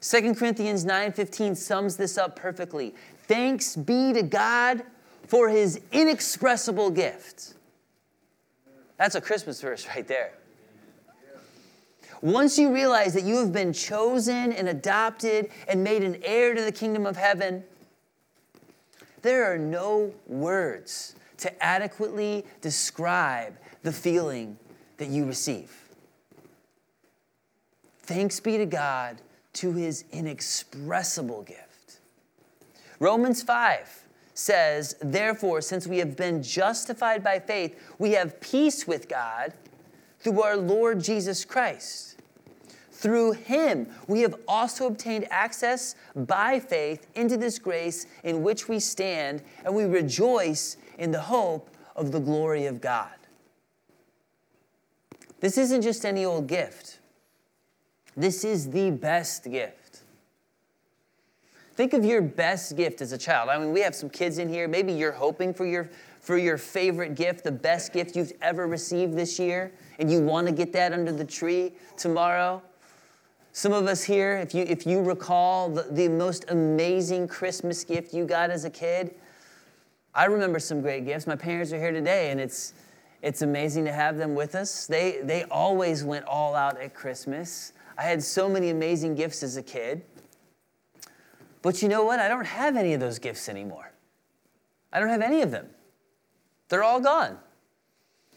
2 0.00 0.36
Corinthians 0.36 0.84
9:15 0.84 1.56
sums 1.56 1.96
this 1.96 2.16
up 2.16 2.36
perfectly. 2.36 2.94
Thanks 3.26 3.74
be 3.74 4.12
to 4.12 4.22
God 4.22 4.84
for 5.28 5.48
his 5.48 5.80
inexpressible 5.92 6.90
gift. 6.90 7.54
That's 8.96 9.14
a 9.14 9.20
Christmas 9.20 9.60
verse 9.60 9.86
right 9.86 10.08
there. 10.08 10.32
Once 12.20 12.58
you 12.58 12.74
realize 12.74 13.14
that 13.14 13.22
you 13.22 13.36
have 13.36 13.52
been 13.52 13.72
chosen 13.72 14.52
and 14.52 14.68
adopted 14.68 15.50
and 15.68 15.84
made 15.84 16.02
an 16.02 16.20
heir 16.24 16.54
to 16.54 16.62
the 16.62 16.72
kingdom 16.72 17.06
of 17.06 17.16
heaven, 17.16 17.62
there 19.22 19.52
are 19.52 19.58
no 19.58 20.12
words 20.26 21.14
to 21.36 21.62
adequately 21.62 22.44
describe 22.60 23.56
the 23.82 23.92
feeling 23.92 24.58
that 24.96 25.08
you 25.08 25.24
receive. 25.26 25.70
Thanks 28.02 28.40
be 28.40 28.56
to 28.56 28.66
God 28.66 29.18
to 29.52 29.72
his 29.72 30.04
inexpressible 30.10 31.42
gift. 31.42 32.00
Romans 32.98 33.42
5 33.42 34.07
says, 34.38 34.94
Therefore, 35.02 35.60
since 35.60 35.88
we 35.88 35.98
have 35.98 36.16
been 36.16 36.42
justified 36.44 37.24
by 37.24 37.40
faith, 37.40 37.76
we 37.98 38.12
have 38.12 38.40
peace 38.40 38.86
with 38.86 39.08
God 39.08 39.52
through 40.20 40.42
our 40.42 40.56
Lord 40.56 41.02
Jesus 41.02 41.44
Christ. 41.44 42.20
Through 42.92 43.32
him, 43.32 43.88
we 44.06 44.20
have 44.20 44.36
also 44.46 44.86
obtained 44.86 45.26
access 45.30 45.96
by 46.14 46.60
faith 46.60 47.08
into 47.16 47.36
this 47.36 47.58
grace 47.58 48.06
in 48.22 48.42
which 48.44 48.68
we 48.68 48.78
stand, 48.78 49.42
and 49.64 49.74
we 49.74 49.84
rejoice 49.84 50.76
in 50.98 51.10
the 51.10 51.20
hope 51.20 51.70
of 51.96 52.12
the 52.12 52.20
glory 52.20 52.66
of 52.66 52.80
God. 52.80 53.10
This 55.40 55.58
isn't 55.58 55.82
just 55.82 56.04
any 56.04 56.24
old 56.24 56.46
gift, 56.46 57.00
this 58.16 58.44
is 58.44 58.70
the 58.70 58.90
best 58.90 59.50
gift. 59.50 59.87
Think 61.78 61.92
of 61.92 62.04
your 62.04 62.20
best 62.20 62.76
gift 62.76 63.00
as 63.02 63.12
a 63.12 63.18
child. 63.18 63.48
I 63.50 63.56
mean, 63.56 63.70
we 63.70 63.82
have 63.82 63.94
some 63.94 64.10
kids 64.10 64.38
in 64.38 64.48
here. 64.48 64.66
Maybe 64.66 64.92
you're 64.92 65.12
hoping 65.12 65.54
for 65.54 65.64
your 65.64 65.88
for 66.18 66.36
your 66.36 66.58
favorite 66.58 67.14
gift, 67.14 67.44
the 67.44 67.52
best 67.52 67.92
gift 67.92 68.16
you've 68.16 68.32
ever 68.42 68.66
received 68.66 69.14
this 69.14 69.38
year, 69.38 69.70
and 70.00 70.10
you 70.10 70.20
want 70.20 70.48
to 70.48 70.52
get 70.52 70.72
that 70.72 70.92
under 70.92 71.12
the 71.12 71.24
tree 71.24 71.70
tomorrow. 71.96 72.60
Some 73.52 73.72
of 73.72 73.86
us 73.86 74.02
here, 74.02 74.38
if 74.38 74.56
you 74.56 74.64
if 74.64 74.88
you 74.88 75.00
recall 75.00 75.68
the, 75.68 75.86
the 75.88 76.08
most 76.08 76.46
amazing 76.48 77.28
Christmas 77.28 77.84
gift 77.84 78.12
you 78.12 78.24
got 78.24 78.50
as 78.50 78.64
a 78.64 78.70
kid, 78.70 79.14
I 80.16 80.24
remember 80.24 80.58
some 80.58 80.80
great 80.80 81.04
gifts. 81.04 81.28
My 81.28 81.36
parents 81.36 81.72
are 81.72 81.78
here 81.78 81.92
today, 81.92 82.32
and 82.32 82.40
it's 82.40 82.74
it's 83.22 83.42
amazing 83.42 83.84
to 83.84 83.92
have 83.92 84.16
them 84.16 84.34
with 84.34 84.56
us. 84.56 84.88
They 84.88 85.20
they 85.22 85.44
always 85.44 86.02
went 86.02 86.24
all 86.24 86.56
out 86.56 86.80
at 86.80 86.92
Christmas. 86.92 87.72
I 87.96 88.02
had 88.02 88.20
so 88.20 88.48
many 88.48 88.70
amazing 88.70 89.14
gifts 89.14 89.44
as 89.44 89.56
a 89.56 89.62
kid. 89.62 90.02
But 91.62 91.82
you 91.82 91.88
know 91.88 92.04
what? 92.04 92.20
I 92.20 92.28
don't 92.28 92.46
have 92.46 92.76
any 92.76 92.94
of 92.94 93.00
those 93.00 93.18
gifts 93.18 93.48
anymore. 93.48 93.92
I 94.92 95.00
don't 95.00 95.08
have 95.08 95.22
any 95.22 95.42
of 95.42 95.50
them. 95.50 95.68
They're 96.68 96.82
all 96.82 97.00
gone. 97.00 97.38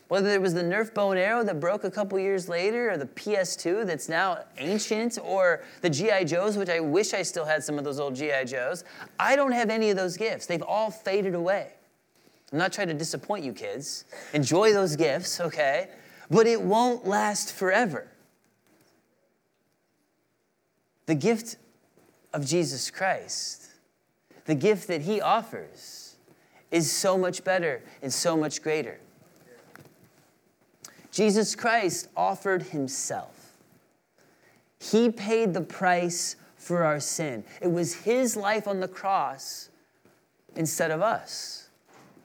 Whether 0.07 0.29
it 0.29 0.41
was 0.41 0.53
the 0.53 0.63
Nerf 0.63 0.93
bow 0.93 1.11
and 1.11 1.19
arrow 1.19 1.41
that 1.43 1.61
broke 1.61 1.85
a 1.85 1.91
couple 1.91 2.19
years 2.19 2.49
later, 2.49 2.91
or 2.91 2.97
the 2.97 3.05
PS2 3.05 3.85
that's 3.85 4.09
now 4.09 4.39
ancient, 4.57 5.17
or 5.23 5.63
the 5.81 5.89
G.I. 5.89 6.25
Joes, 6.25 6.57
which 6.57 6.67
I 6.67 6.81
wish 6.81 7.13
I 7.13 7.21
still 7.21 7.45
had 7.45 7.63
some 7.63 7.77
of 7.77 7.85
those 7.85 7.97
old 7.97 8.15
G.I. 8.15 8.43
Joes, 8.43 8.83
I 9.17 9.37
don't 9.37 9.53
have 9.53 9.69
any 9.69 9.89
of 9.89 9.95
those 9.95 10.17
gifts. 10.17 10.47
They've 10.47 10.61
all 10.63 10.91
faded 10.91 11.33
away. 11.33 11.71
I'm 12.51 12.57
not 12.57 12.73
trying 12.73 12.89
to 12.89 12.93
disappoint 12.93 13.45
you 13.45 13.53
kids. 13.53 14.03
Enjoy 14.33 14.73
those 14.73 14.97
gifts, 14.97 15.39
okay? 15.39 15.87
But 16.29 16.45
it 16.45 16.61
won't 16.61 17.07
last 17.07 17.53
forever. 17.53 18.07
The 21.05 21.15
gift 21.15 21.55
of 22.33 22.45
Jesus 22.45 22.89
Christ, 22.89 23.67
the 24.45 24.55
gift 24.55 24.87
that 24.87 25.01
He 25.01 25.21
offers, 25.21 26.15
is 26.71 26.91
so 26.91 27.17
much 27.17 27.43
better 27.43 27.81
and 28.01 28.11
so 28.11 28.37
much 28.37 28.63
greater. 28.63 28.99
Jesus 31.11 31.55
Christ 31.55 32.07
offered 32.15 32.63
Himself. 32.63 33.57
He 34.79 35.09
paid 35.09 35.53
the 35.53 35.61
price 35.61 36.37
for 36.55 36.83
our 36.83 36.99
sin. 36.99 37.43
It 37.61 37.71
was 37.71 37.93
His 37.93 38.37
life 38.37 38.67
on 38.67 38.79
the 38.79 38.87
cross 38.87 39.69
instead 40.55 40.91
of 40.91 41.01
us. 41.01 41.69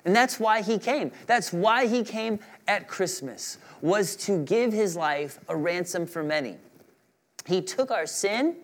And 0.05 0.15
that's 0.15 0.39
why 0.39 0.63
He 0.63 0.79
came. 0.79 1.11
That's 1.27 1.53
why 1.53 1.87
He 1.87 2.05
came 2.05 2.39
at 2.69 2.87
Christmas, 2.87 3.59
was 3.81 4.15
to 4.17 4.45
give 4.45 4.73
His 4.73 4.95
life 4.97 5.41
a 5.49 5.57
ransom 5.57 6.07
for 6.07 6.23
many. 6.23 6.57
He 7.45 7.61
took 7.61 7.91
our 7.91 8.07
sin 8.07 8.57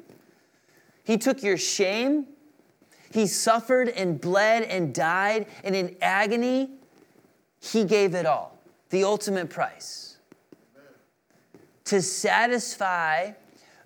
he 1.04 1.18
took 1.18 1.42
your 1.42 1.56
shame. 1.56 2.26
He 3.12 3.26
suffered 3.26 3.88
and 3.88 4.20
bled 4.20 4.62
and 4.62 4.94
died, 4.94 5.46
and 5.64 5.76
in 5.76 5.96
agony, 6.00 6.70
He 7.60 7.84
gave 7.84 8.14
it 8.14 8.24
all 8.24 8.58
the 8.90 9.04
ultimate 9.04 9.50
price 9.50 10.16
to 11.84 12.00
satisfy 12.00 13.32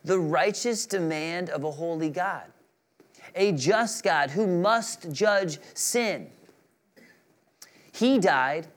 the 0.04 0.18
righteous 0.18 0.86
demand 0.86 1.50
of 1.50 1.64
a 1.64 1.70
holy 1.70 2.10
God, 2.10 2.44
a 3.34 3.52
just 3.52 4.04
God 4.04 4.30
who 4.30 4.46
must 4.46 5.10
judge 5.10 5.58
sin. 5.74 6.30
He 7.90 8.18
died, 8.18 8.68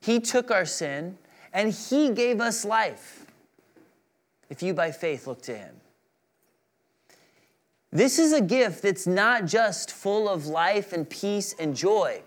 He 0.00 0.20
took 0.20 0.50
our 0.50 0.66
sin, 0.66 1.18
and 1.52 1.72
He 1.72 2.10
gave 2.10 2.40
us 2.40 2.64
life 2.64 3.26
if 4.50 4.62
you 4.62 4.74
by 4.74 4.92
faith 4.92 5.26
look 5.26 5.42
to 5.42 5.56
Him. 5.56 5.74
This 7.92 8.18
is 8.18 8.32
a 8.32 8.40
gift 8.40 8.82
that's 8.82 9.06
not 9.06 9.46
just 9.46 9.90
full 9.90 10.28
of 10.28 10.46
life 10.46 10.92
and 10.92 11.08
peace 11.08 11.54
and 11.58 11.74
joy. 11.74 12.22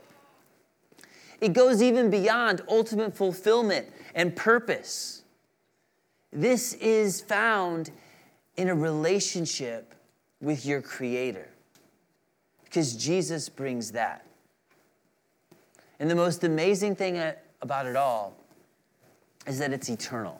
It 1.41 1.53
goes 1.53 1.81
even 1.81 2.09
beyond 2.09 2.61
ultimate 2.67 3.15
fulfillment 3.15 3.87
and 4.15 4.35
purpose. 4.35 5.23
This 6.31 6.73
is 6.73 7.21
found 7.21 7.91
in 8.57 8.69
a 8.69 8.75
relationship 8.75 9.95
with 10.41 10.65
your 10.65 10.81
Creator 10.81 11.47
because 12.63 12.95
Jesus 12.95 13.49
brings 13.49 13.91
that. 13.91 14.25
And 15.99 16.09
the 16.09 16.15
most 16.15 16.43
amazing 16.43 16.95
thing 16.95 17.17
uh, 17.17 17.33
about 17.61 17.85
it 17.85 17.95
all 17.95 18.35
is 19.47 19.59
that 19.59 19.73
it's 19.73 19.89
eternal. 19.89 20.39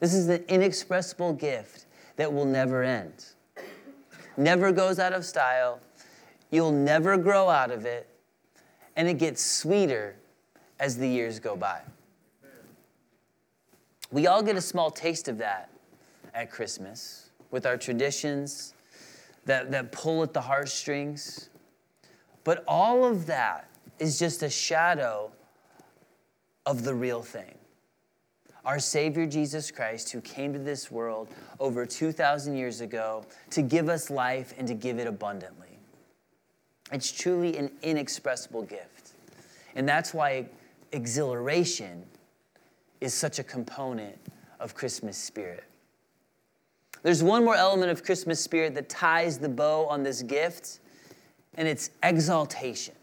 This 0.00 0.14
is 0.14 0.28
an 0.28 0.44
inexpressible 0.48 1.32
gift 1.32 1.86
that 2.16 2.32
will 2.32 2.44
never 2.44 2.82
end, 2.82 3.24
never 4.36 4.72
goes 4.72 4.98
out 4.98 5.12
of 5.12 5.24
style. 5.24 5.80
You'll 6.50 6.72
never 6.72 7.16
grow 7.16 7.48
out 7.48 7.70
of 7.70 7.84
it, 7.86 8.08
and 8.96 9.08
it 9.08 9.18
gets 9.18 9.42
sweeter 9.42 10.16
as 10.78 10.98
the 10.98 11.08
years 11.08 11.38
go 11.38 11.56
by. 11.56 11.80
We 14.10 14.26
all 14.26 14.42
get 14.42 14.56
a 14.56 14.60
small 14.60 14.90
taste 14.90 15.28
of 15.28 15.38
that 15.38 15.70
at 16.34 16.50
Christmas 16.50 17.30
with 17.50 17.64
our 17.64 17.76
traditions 17.76 18.74
that, 19.46 19.70
that 19.70 19.92
pull 19.92 20.22
at 20.22 20.32
the 20.32 20.40
heartstrings. 20.40 21.48
But 22.44 22.64
all 22.68 23.04
of 23.04 23.26
that 23.26 23.68
is 23.98 24.18
just 24.18 24.42
a 24.42 24.50
shadow 24.50 25.30
of 26.66 26.84
the 26.84 26.94
real 26.94 27.22
thing. 27.22 27.54
Our 28.64 28.78
Savior 28.78 29.26
Jesus 29.26 29.70
Christ, 29.70 30.12
who 30.12 30.20
came 30.20 30.52
to 30.52 30.58
this 30.58 30.90
world 30.90 31.28
over 31.58 31.84
2,000 31.84 32.56
years 32.56 32.80
ago 32.80 33.24
to 33.50 33.62
give 33.62 33.88
us 33.88 34.08
life 34.08 34.54
and 34.56 34.68
to 34.68 34.74
give 34.74 34.98
it 34.98 35.06
abundantly. 35.06 35.78
It's 36.92 37.10
truly 37.10 37.56
an 37.56 37.70
inexpressible 37.82 38.62
gift. 38.62 39.12
And 39.74 39.88
that's 39.88 40.14
why 40.14 40.46
exhilaration 40.92 42.04
is 43.00 43.14
such 43.14 43.38
a 43.38 43.44
component 43.44 44.16
of 44.60 44.74
Christmas 44.74 45.16
spirit. 45.16 45.64
There's 47.02 47.22
one 47.22 47.44
more 47.44 47.56
element 47.56 47.90
of 47.90 48.04
Christmas 48.04 48.40
spirit 48.40 48.74
that 48.74 48.88
ties 48.88 49.38
the 49.38 49.48
bow 49.48 49.86
on 49.86 50.04
this 50.04 50.22
gift, 50.22 50.78
and 51.54 51.66
it's 51.66 51.90
exaltation. 52.02 52.94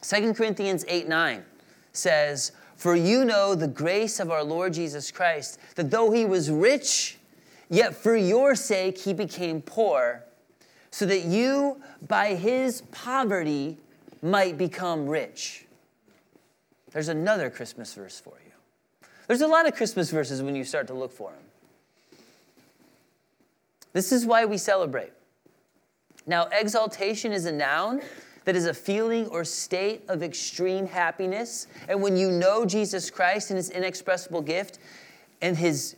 2 0.00 0.32
Corinthians 0.32 0.84
8 0.88 1.08
9 1.08 1.44
says, 1.92 2.52
For 2.80 2.96
you 2.96 3.26
know 3.26 3.54
the 3.54 3.68
grace 3.68 4.20
of 4.20 4.30
our 4.30 4.42
Lord 4.42 4.72
Jesus 4.72 5.10
Christ, 5.10 5.58
that 5.74 5.90
though 5.90 6.12
he 6.12 6.24
was 6.24 6.50
rich, 6.50 7.18
yet 7.68 7.94
for 7.94 8.16
your 8.16 8.54
sake 8.54 8.96
he 8.96 9.12
became 9.12 9.60
poor, 9.60 10.24
so 10.90 11.04
that 11.04 11.26
you 11.26 11.82
by 12.08 12.36
his 12.36 12.80
poverty 12.90 13.76
might 14.22 14.56
become 14.56 15.06
rich. 15.06 15.66
There's 16.92 17.08
another 17.08 17.50
Christmas 17.50 17.92
verse 17.92 18.18
for 18.18 18.38
you. 18.46 18.52
There's 19.26 19.42
a 19.42 19.46
lot 19.46 19.68
of 19.68 19.74
Christmas 19.74 20.10
verses 20.10 20.40
when 20.40 20.56
you 20.56 20.64
start 20.64 20.86
to 20.86 20.94
look 20.94 21.12
for 21.12 21.32
them. 21.32 22.18
This 23.92 24.10
is 24.10 24.24
why 24.24 24.46
we 24.46 24.56
celebrate. 24.56 25.12
Now, 26.26 26.48
exaltation 26.50 27.30
is 27.30 27.44
a 27.44 27.52
noun 27.52 28.00
that 28.44 28.56
is 28.56 28.66
a 28.66 28.74
feeling 28.74 29.26
or 29.26 29.44
state 29.44 30.02
of 30.08 30.22
extreme 30.22 30.86
happiness. 30.86 31.66
And 31.88 32.02
when 32.02 32.16
you 32.16 32.30
know 32.30 32.64
Jesus 32.64 33.10
Christ 33.10 33.50
and 33.50 33.56
his 33.56 33.70
inexpressible 33.70 34.42
gift 34.42 34.78
and 35.42 35.56
his, 35.56 35.96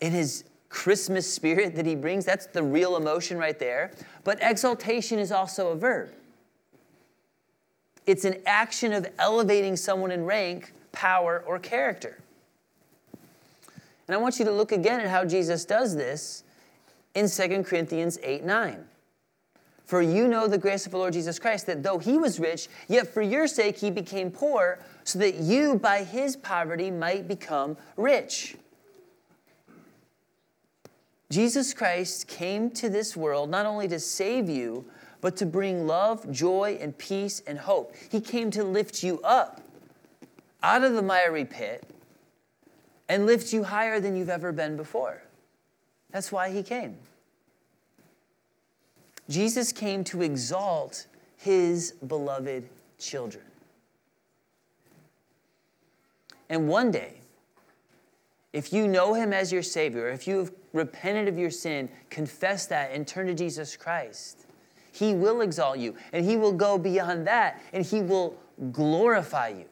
and 0.00 0.12
his 0.12 0.44
Christmas 0.68 1.32
spirit 1.32 1.74
that 1.76 1.86
he 1.86 1.94
brings, 1.94 2.24
that's 2.24 2.46
the 2.46 2.62
real 2.62 2.96
emotion 2.96 3.38
right 3.38 3.58
there. 3.58 3.92
But 4.24 4.38
exaltation 4.42 5.18
is 5.18 5.32
also 5.32 5.68
a 5.68 5.76
verb. 5.76 6.12
It's 8.06 8.24
an 8.24 8.36
action 8.46 8.92
of 8.92 9.06
elevating 9.18 9.76
someone 9.76 10.10
in 10.10 10.24
rank, 10.24 10.72
power, 10.92 11.44
or 11.46 11.58
character. 11.58 12.18
And 14.06 14.14
I 14.14 14.16
want 14.16 14.38
you 14.38 14.46
to 14.46 14.50
look 14.50 14.72
again 14.72 15.00
at 15.00 15.08
how 15.08 15.26
Jesus 15.26 15.66
does 15.66 15.94
this 15.94 16.42
in 17.14 17.28
2 17.28 17.64
Corinthians 17.64 18.18
8 18.22 18.44
9. 18.44 18.84
For 19.88 20.02
you 20.02 20.28
know 20.28 20.46
the 20.48 20.58
grace 20.58 20.84
of 20.84 20.92
the 20.92 20.98
Lord 20.98 21.14
Jesus 21.14 21.38
Christ, 21.38 21.64
that 21.64 21.82
though 21.82 21.96
he 21.96 22.18
was 22.18 22.38
rich, 22.38 22.68
yet 22.88 23.06
for 23.06 23.22
your 23.22 23.46
sake 23.46 23.78
he 23.78 23.90
became 23.90 24.30
poor, 24.30 24.80
so 25.02 25.18
that 25.18 25.36
you 25.36 25.76
by 25.76 26.04
his 26.04 26.36
poverty 26.36 26.90
might 26.90 27.26
become 27.26 27.74
rich. 27.96 28.58
Jesus 31.30 31.72
Christ 31.72 32.28
came 32.28 32.70
to 32.72 32.90
this 32.90 33.16
world 33.16 33.48
not 33.48 33.64
only 33.64 33.88
to 33.88 33.98
save 33.98 34.50
you, 34.50 34.84
but 35.22 35.38
to 35.38 35.46
bring 35.46 35.86
love, 35.86 36.30
joy, 36.30 36.76
and 36.82 36.96
peace 36.98 37.42
and 37.46 37.58
hope. 37.58 37.94
He 38.10 38.20
came 38.20 38.50
to 38.50 38.64
lift 38.64 39.02
you 39.02 39.22
up 39.22 39.62
out 40.62 40.84
of 40.84 40.92
the 40.92 41.02
miry 41.02 41.46
pit 41.46 41.88
and 43.08 43.24
lift 43.24 43.54
you 43.54 43.64
higher 43.64 44.00
than 44.00 44.16
you've 44.16 44.28
ever 44.28 44.52
been 44.52 44.76
before. 44.76 45.22
That's 46.10 46.30
why 46.30 46.50
he 46.50 46.62
came. 46.62 46.98
Jesus 49.28 49.72
came 49.72 50.04
to 50.04 50.22
exalt 50.22 51.06
his 51.36 51.92
beloved 52.06 52.68
children. 52.98 53.44
And 56.48 56.68
one 56.68 56.90
day, 56.90 57.20
if 58.52 58.72
you 58.72 58.88
know 58.88 59.12
him 59.12 59.32
as 59.32 59.52
your 59.52 59.62
Savior, 59.62 60.08
if 60.08 60.26
you 60.26 60.38
have 60.38 60.52
repented 60.72 61.28
of 61.28 61.38
your 61.38 61.50
sin, 61.50 61.90
confess 62.08 62.66
that, 62.66 62.90
and 62.92 63.06
turn 63.06 63.26
to 63.26 63.34
Jesus 63.34 63.76
Christ, 63.76 64.46
he 64.92 65.14
will 65.14 65.42
exalt 65.42 65.78
you. 65.78 65.94
And 66.12 66.24
he 66.24 66.36
will 66.36 66.52
go 66.52 66.78
beyond 66.78 67.26
that, 67.26 67.62
and 67.72 67.84
he 67.84 68.00
will 68.00 68.36
glorify 68.72 69.48
you. 69.48 69.66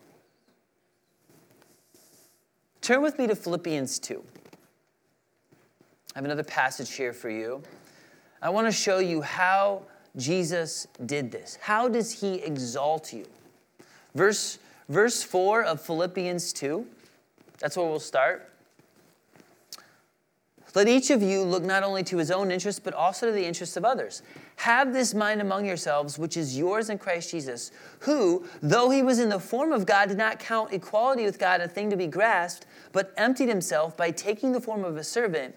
Turn 2.83 3.03
with 3.03 3.19
me 3.19 3.27
to 3.27 3.35
Philippians 3.35 3.99
2. 3.99 4.23
I 6.15 6.19
have 6.19 6.25
another 6.25 6.45
passage 6.45 6.93
here 6.93 7.13
for 7.13 7.31
you. 7.31 7.63
I 8.47 8.49
want 8.49 8.69
to 8.69 8.73
show 8.73 9.01
you 9.01 9.23
how 9.23 9.83
Jesus 10.17 10.87
did 11.05 11.33
this. 11.33 11.59
How 11.61 11.89
does 11.89 12.21
he 12.21 12.35
exalt 12.35 13.13
you? 13.13 13.27
Verse, 14.15 14.61
verse 14.89 15.21
4 15.21 15.65
of 15.65 15.81
Philippians 15.81 16.53
2, 16.53 16.87
that's 17.59 17.77
where 17.77 17.89
we'll 17.89 17.99
start. 17.99 18.49
Let 20.77 20.87
each 20.87 21.11
of 21.11 21.23
you 21.23 21.43
look 21.43 21.65
not 21.65 21.83
only 21.83 22.05
to 22.05 22.19
his 22.19 22.31
own 22.31 22.53
interests, 22.53 22.79
but 22.79 22.95
also 22.95 23.27
to 23.27 23.33
the 23.33 23.45
interests 23.45 23.77
of 23.77 23.85
others. 23.85 24.23
Have 24.55 24.93
this 24.93 25.13
mind 25.13 25.41
among 25.41 25.67
yourselves, 25.67 26.17
which 26.17 26.37
is 26.37 26.57
yours 26.57 26.89
in 26.89 26.99
Christ 26.99 27.33
Jesus, 27.33 27.73
who, 27.99 28.47
though 28.63 28.91
he 28.91 29.03
was 29.03 29.19
in 29.19 29.29
the 29.29 29.41
form 29.41 29.73
of 29.73 29.87
God, 29.87 30.07
did 30.09 30.19
not 30.19 30.39
count 30.39 30.73
equality 30.73 31.25
with 31.25 31.41
God 31.41 31.61
a 31.61 31.67
thing 31.67 31.91
to 31.91 31.97
be 31.97 32.07
grasped, 32.07 32.65
but 32.93 33.13
emptied 33.17 33.49
himself 33.49 33.97
by 33.97 34.13
taking 34.13 34.53
the 34.53 34.61
form 34.61 34.85
of 34.85 34.97
a 34.97 35.03
servant 35.03 35.57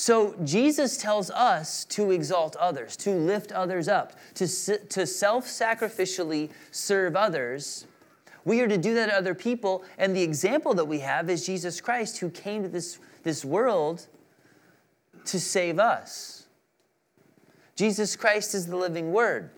So 0.00 0.34
Jesus 0.44 0.96
tells 0.96 1.30
us 1.30 1.84
to 1.90 2.10
exalt 2.10 2.56
others, 2.56 2.96
to 2.96 3.10
lift 3.10 3.52
others 3.52 3.86
up, 3.86 4.14
to, 4.36 4.46
to 4.46 5.06
self 5.06 5.44
sacrificially 5.44 6.48
serve 6.70 7.16
others. 7.16 7.86
We 8.46 8.62
are 8.62 8.66
to 8.66 8.78
do 8.78 8.94
that 8.94 9.10
to 9.10 9.14
other 9.14 9.34
people. 9.34 9.84
And 9.98 10.16
the 10.16 10.22
example 10.22 10.72
that 10.72 10.86
we 10.86 11.00
have 11.00 11.28
is 11.28 11.44
Jesus 11.44 11.82
Christ, 11.82 12.16
who 12.16 12.30
came 12.30 12.62
to 12.62 12.68
this, 12.70 12.98
this 13.24 13.44
world 13.44 14.06
to 15.26 15.38
save 15.38 15.78
us. 15.78 16.46
Jesus 17.76 18.16
Christ 18.16 18.54
is 18.54 18.68
the 18.68 18.76
living 18.76 19.12
Word 19.12 19.50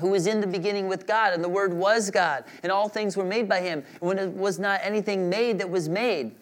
who 0.00 0.08
was 0.08 0.26
in 0.26 0.40
the 0.40 0.48
beginning 0.48 0.88
with 0.88 1.06
God, 1.06 1.32
and 1.32 1.44
the 1.44 1.48
Word 1.48 1.72
was 1.72 2.10
God, 2.10 2.42
and 2.64 2.72
all 2.72 2.88
things 2.88 3.16
were 3.16 3.24
made 3.24 3.48
by 3.48 3.60
Him. 3.60 3.84
And 4.00 4.08
when 4.08 4.18
it 4.18 4.32
was 4.32 4.58
not 4.58 4.80
anything 4.82 5.30
made 5.30 5.60
that 5.60 5.70
was 5.70 5.88
made, 5.88 6.34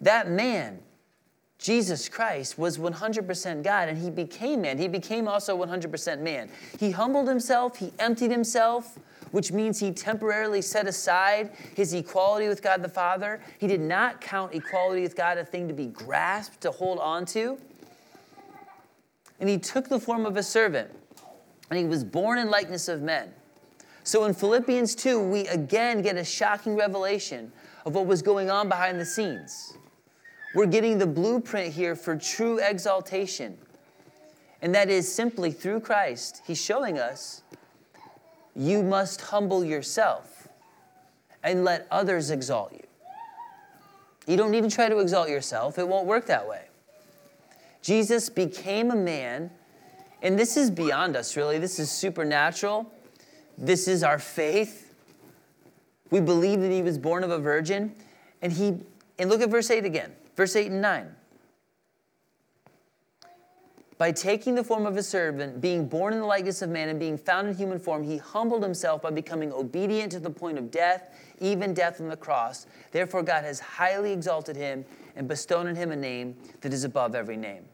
that 0.00 0.28
man 0.28 0.80
Jesus 1.58 2.08
Christ 2.08 2.56
was 2.56 2.78
100% 2.78 3.62
God 3.64 3.88
and 3.88 3.98
he 3.98 4.10
became 4.10 4.62
man. 4.62 4.78
He 4.78 4.88
became 4.88 5.26
also 5.26 5.58
100% 5.58 6.20
man. 6.20 6.48
He 6.78 6.92
humbled 6.92 7.28
himself, 7.28 7.76
he 7.76 7.92
emptied 7.98 8.30
himself, 8.30 8.98
which 9.32 9.52
means 9.52 9.80
he 9.80 9.90
temporarily 9.90 10.62
set 10.62 10.86
aside 10.86 11.50
his 11.74 11.92
equality 11.92 12.48
with 12.48 12.62
God 12.62 12.82
the 12.82 12.88
Father. 12.88 13.40
He 13.58 13.66
did 13.66 13.80
not 13.80 14.20
count 14.20 14.54
equality 14.54 15.02
with 15.02 15.16
God 15.16 15.36
a 15.36 15.44
thing 15.44 15.68
to 15.68 15.74
be 15.74 15.86
grasped, 15.86 16.60
to 16.62 16.70
hold 16.70 16.98
on 17.00 17.26
to. 17.26 17.58
And 19.40 19.48
he 19.48 19.58
took 19.58 19.88
the 19.88 20.00
form 20.00 20.26
of 20.26 20.36
a 20.36 20.42
servant. 20.42 20.90
and 21.70 21.78
he 21.78 21.84
was 21.84 22.04
born 22.04 22.38
in 22.38 22.50
likeness 22.50 22.88
of 22.88 23.02
men. 23.02 23.30
So 24.02 24.24
in 24.24 24.32
Philippians 24.32 24.94
2, 24.94 25.20
we 25.20 25.46
again 25.48 26.00
get 26.02 26.16
a 26.16 26.24
shocking 26.24 26.76
revelation 26.76 27.52
of 27.84 27.94
what 27.94 28.06
was 28.06 28.22
going 28.22 28.50
on 28.50 28.68
behind 28.68 28.98
the 28.98 29.04
scenes. 29.04 29.77
We're 30.54 30.66
getting 30.66 30.98
the 30.98 31.06
blueprint 31.06 31.74
here 31.74 31.94
for 31.94 32.16
true 32.16 32.58
exaltation. 32.58 33.58
And 34.62 34.74
that 34.74 34.88
is 34.90 35.12
simply 35.12 35.52
through 35.52 35.80
Christ, 35.80 36.42
He's 36.46 36.60
showing 36.60 36.98
us 36.98 37.42
you 38.56 38.82
must 38.82 39.20
humble 39.20 39.64
yourself 39.64 40.48
and 41.44 41.64
let 41.64 41.86
others 41.90 42.30
exalt 42.30 42.72
you. 42.72 42.82
You 44.26 44.36
don't 44.36 44.50
need 44.50 44.64
to 44.64 44.70
try 44.70 44.88
to 44.88 44.98
exalt 44.98 45.28
yourself, 45.28 45.78
it 45.78 45.86
won't 45.86 46.06
work 46.06 46.26
that 46.26 46.48
way. 46.48 46.64
Jesus 47.82 48.28
became 48.28 48.90
a 48.90 48.96
man, 48.96 49.50
and 50.22 50.38
this 50.38 50.56
is 50.56 50.70
beyond 50.70 51.16
us, 51.16 51.36
really. 51.36 51.58
This 51.58 51.78
is 51.78 51.90
supernatural. 51.90 52.92
This 53.56 53.88
is 53.88 54.02
our 54.02 54.18
faith. 54.18 54.94
We 56.10 56.20
believe 56.20 56.60
that 56.60 56.70
he 56.70 56.82
was 56.82 56.98
born 56.98 57.22
of 57.22 57.30
a 57.30 57.38
virgin. 57.38 57.94
And 58.42 58.52
he, 58.52 58.76
and 59.18 59.30
look 59.30 59.40
at 59.40 59.48
verse 59.48 59.70
8 59.70 59.84
again, 59.84 60.12
verse 60.38 60.54
8 60.54 60.70
and 60.70 60.80
9. 60.80 61.16
By 63.98 64.12
taking 64.12 64.54
the 64.54 64.62
form 64.62 64.86
of 64.86 64.96
a 64.96 65.02
servant, 65.02 65.60
being 65.60 65.88
born 65.88 66.12
in 66.12 66.20
the 66.20 66.26
likeness 66.26 66.62
of 66.62 66.70
man, 66.70 66.88
and 66.88 67.00
being 67.00 67.18
found 67.18 67.48
in 67.48 67.56
human 67.56 67.80
form, 67.80 68.04
he 68.04 68.18
humbled 68.18 68.62
himself 68.62 69.02
by 69.02 69.10
becoming 69.10 69.52
obedient 69.52 70.12
to 70.12 70.20
the 70.20 70.30
point 70.30 70.56
of 70.56 70.70
death, 70.70 71.12
even 71.40 71.74
death 71.74 72.00
on 72.00 72.06
the 72.06 72.16
cross. 72.16 72.66
Therefore, 72.92 73.24
God 73.24 73.42
has 73.42 73.58
highly 73.58 74.12
exalted 74.12 74.54
him 74.54 74.84
and 75.16 75.26
bestowed 75.26 75.66
on 75.66 75.74
him 75.74 75.90
a 75.90 75.96
name 75.96 76.36
that 76.60 76.72
is 76.72 76.84
above 76.84 77.16
every 77.16 77.36
name. 77.36 77.64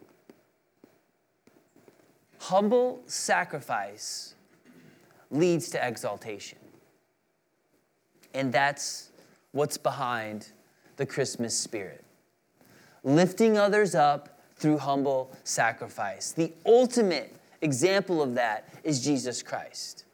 Humble 2.38 3.02
sacrifice 3.04 4.36
leads 5.30 5.68
to 5.68 5.86
exaltation. 5.86 6.58
And 8.32 8.50
that's 8.50 9.10
what's 9.52 9.76
behind 9.76 10.52
the 10.96 11.04
Christmas 11.04 11.54
spirit. 11.54 12.03
Lifting 13.04 13.56
others 13.58 13.94
up 13.94 14.40
through 14.56 14.78
humble 14.78 15.30
sacrifice. 15.44 16.32
The 16.32 16.52
ultimate 16.64 17.36
example 17.60 18.22
of 18.22 18.34
that 18.34 18.68
is 18.82 19.04
Jesus 19.04 19.42
Christ. 19.42 20.04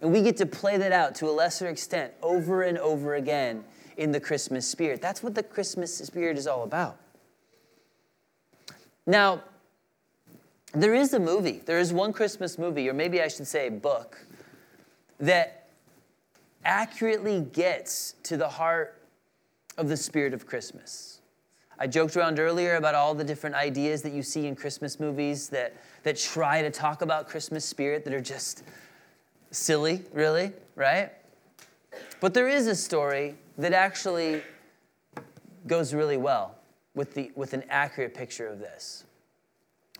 And 0.00 0.12
we 0.12 0.22
get 0.22 0.36
to 0.38 0.46
play 0.46 0.76
that 0.76 0.92
out 0.92 1.14
to 1.16 1.28
a 1.28 1.32
lesser 1.32 1.68
extent 1.68 2.12
over 2.22 2.62
and 2.62 2.78
over 2.78 3.14
again 3.14 3.64
in 3.96 4.12
the 4.12 4.20
Christmas 4.20 4.66
spirit. 4.66 5.00
That's 5.00 5.22
what 5.22 5.34
the 5.34 5.42
Christmas 5.42 5.96
spirit 5.96 6.36
is 6.36 6.46
all 6.46 6.62
about. 6.62 6.98
Now, 9.06 9.42
there 10.72 10.94
is 10.94 11.14
a 11.14 11.20
movie, 11.20 11.62
there 11.64 11.78
is 11.78 11.92
one 11.92 12.12
Christmas 12.12 12.58
movie, 12.58 12.88
or 12.88 12.94
maybe 12.94 13.22
I 13.22 13.28
should 13.28 13.46
say 13.46 13.68
book, 13.68 14.24
that 15.20 15.68
accurately 16.64 17.40
gets 17.40 18.14
to 18.24 18.36
the 18.36 18.48
heart 18.48 19.00
of 19.78 19.88
the 19.88 19.96
spirit 19.96 20.34
of 20.34 20.46
Christmas. 20.46 21.13
I 21.78 21.86
joked 21.86 22.16
around 22.16 22.38
earlier 22.38 22.76
about 22.76 22.94
all 22.94 23.14
the 23.14 23.24
different 23.24 23.56
ideas 23.56 24.02
that 24.02 24.12
you 24.12 24.22
see 24.22 24.46
in 24.46 24.54
Christmas 24.54 25.00
movies 25.00 25.48
that, 25.48 25.74
that 26.04 26.16
try 26.16 26.62
to 26.62 26.70
talk 26.70 27.02
about 27.02 27.28
Christmas 27.28 27.64
spirit 27.64 28.04
that 28.04 28.14
are 28.14 28.20
just 28.20 28.62
silly, 29.50 30.02
really, 30.12 30.52
right? 30.76 31.10
But 32.20 32.34
there 32.34 32.48
is 32.48 32.66
a 32.66 32.74
story 32.74 33.34
that 33.58 33.72
actually 33.72 34.42
goes 35.66 35.94
really 35.94 36.16
well 36.16 36.56
with, 36.94 37.14
the, 37.14 37.32
with 37.34 37.54
an 37.54 37.64
accurate 37.68 38.14
picture 38.14 38.46
of 38.46 38.58
this. 38.58 39.04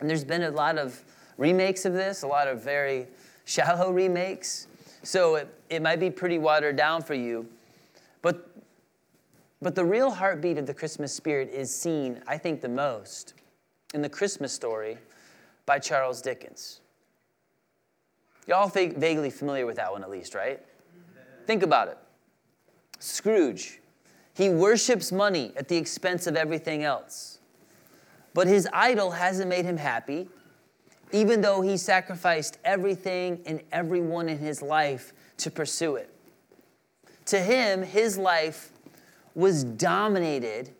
And 0.01 0.09
there's 0.09 0.25
been 0.25 0.43
a 0.43 0.51
lot 0.51 0.79
of 0.79 1.03
remakes 1.39 1.85
of 1.85 1.93
this, 1.93 2.23
a 2.23 2.27
lot 2.27 2.49
of 2.49 2.63
very 2.63 3.07
shallow 3.45 3.91
remakes. 3.93 4.67
So 5.03 5.37
it, 5.37 5.49
it 5.71 5.83
might 5.83 6.01
be 6.01 6.11
pretty 6.11 6.39
watered 6.39 6.77
down 6.77 7.03
for 7.03 7.15
you. 7.15 7.49
But, 8.23 8.49
but 9.65 9.75
the 9.75 9.85
real 9.85 10.11
heartbeat 10.11 10.59
of 10.59 10.67
the 10.67 10.75
Christmas 10.75 11.11
spirit 11.11 11.49
is 11.49 11.75
seen, 11.75 12.21
I 12.27 12.37
think, 12.37 12.61
the 12.61 12.69
most 12.69 13.33
in 13.95 14.03
the 14.03 14.11
Christmas 14.11 14.53
story 14.53 14.99
by 15.65 15.79
Charles 15.79 16.21
Dickens. 16.21 16.83
Y'all 18.47 18.69
think 18.69 18.99
vaguely 18.99 19.31
familiar 19.31 19.65
with 19.65 19.77
that 19.77 19.91
one, 19.91 20.03
at 20.03 20.11
least, 20.11 20.35
right? 20.35 20.61
Think 21.47 21.63
about 21.63 21.89
it. 21.89 21.97
Scrooge, 22.99 23.81
he 24.35 24.51
worships 24.51 25.11
money 25.11 25.55
at 25.57 25.69
the 25.69 25.79
expense 25.79 26.27
of 26.27 26.37
everything 26.37 26.85
else. 26.85 27.39
But 28.35 28.47
his 28.47 28.69
idol 28.71 29.13
hasn't 29.13 29.49
made 29.49 29.65
him 29.65 29.79
happy, 29.79 30.29
even 31.11 31.41
though 31.41 31.63
he 31.63 31.79
sacrificed 31.79 32.59
everything 32.67 33.41
and 33.47 33.63
everyone 33.73 34.29
in 34.29 34.37
his 34.37 34.61
life 34.61 35.15
to 35.39 35.51
pursue 35.51 35.97
it. 35.97 36.11
To 37.27 37.41
him, 37.41 37.83
his 37.83 38.19
life 38.19 38.74
was 39.35 39.65
dominated 39.65 40.71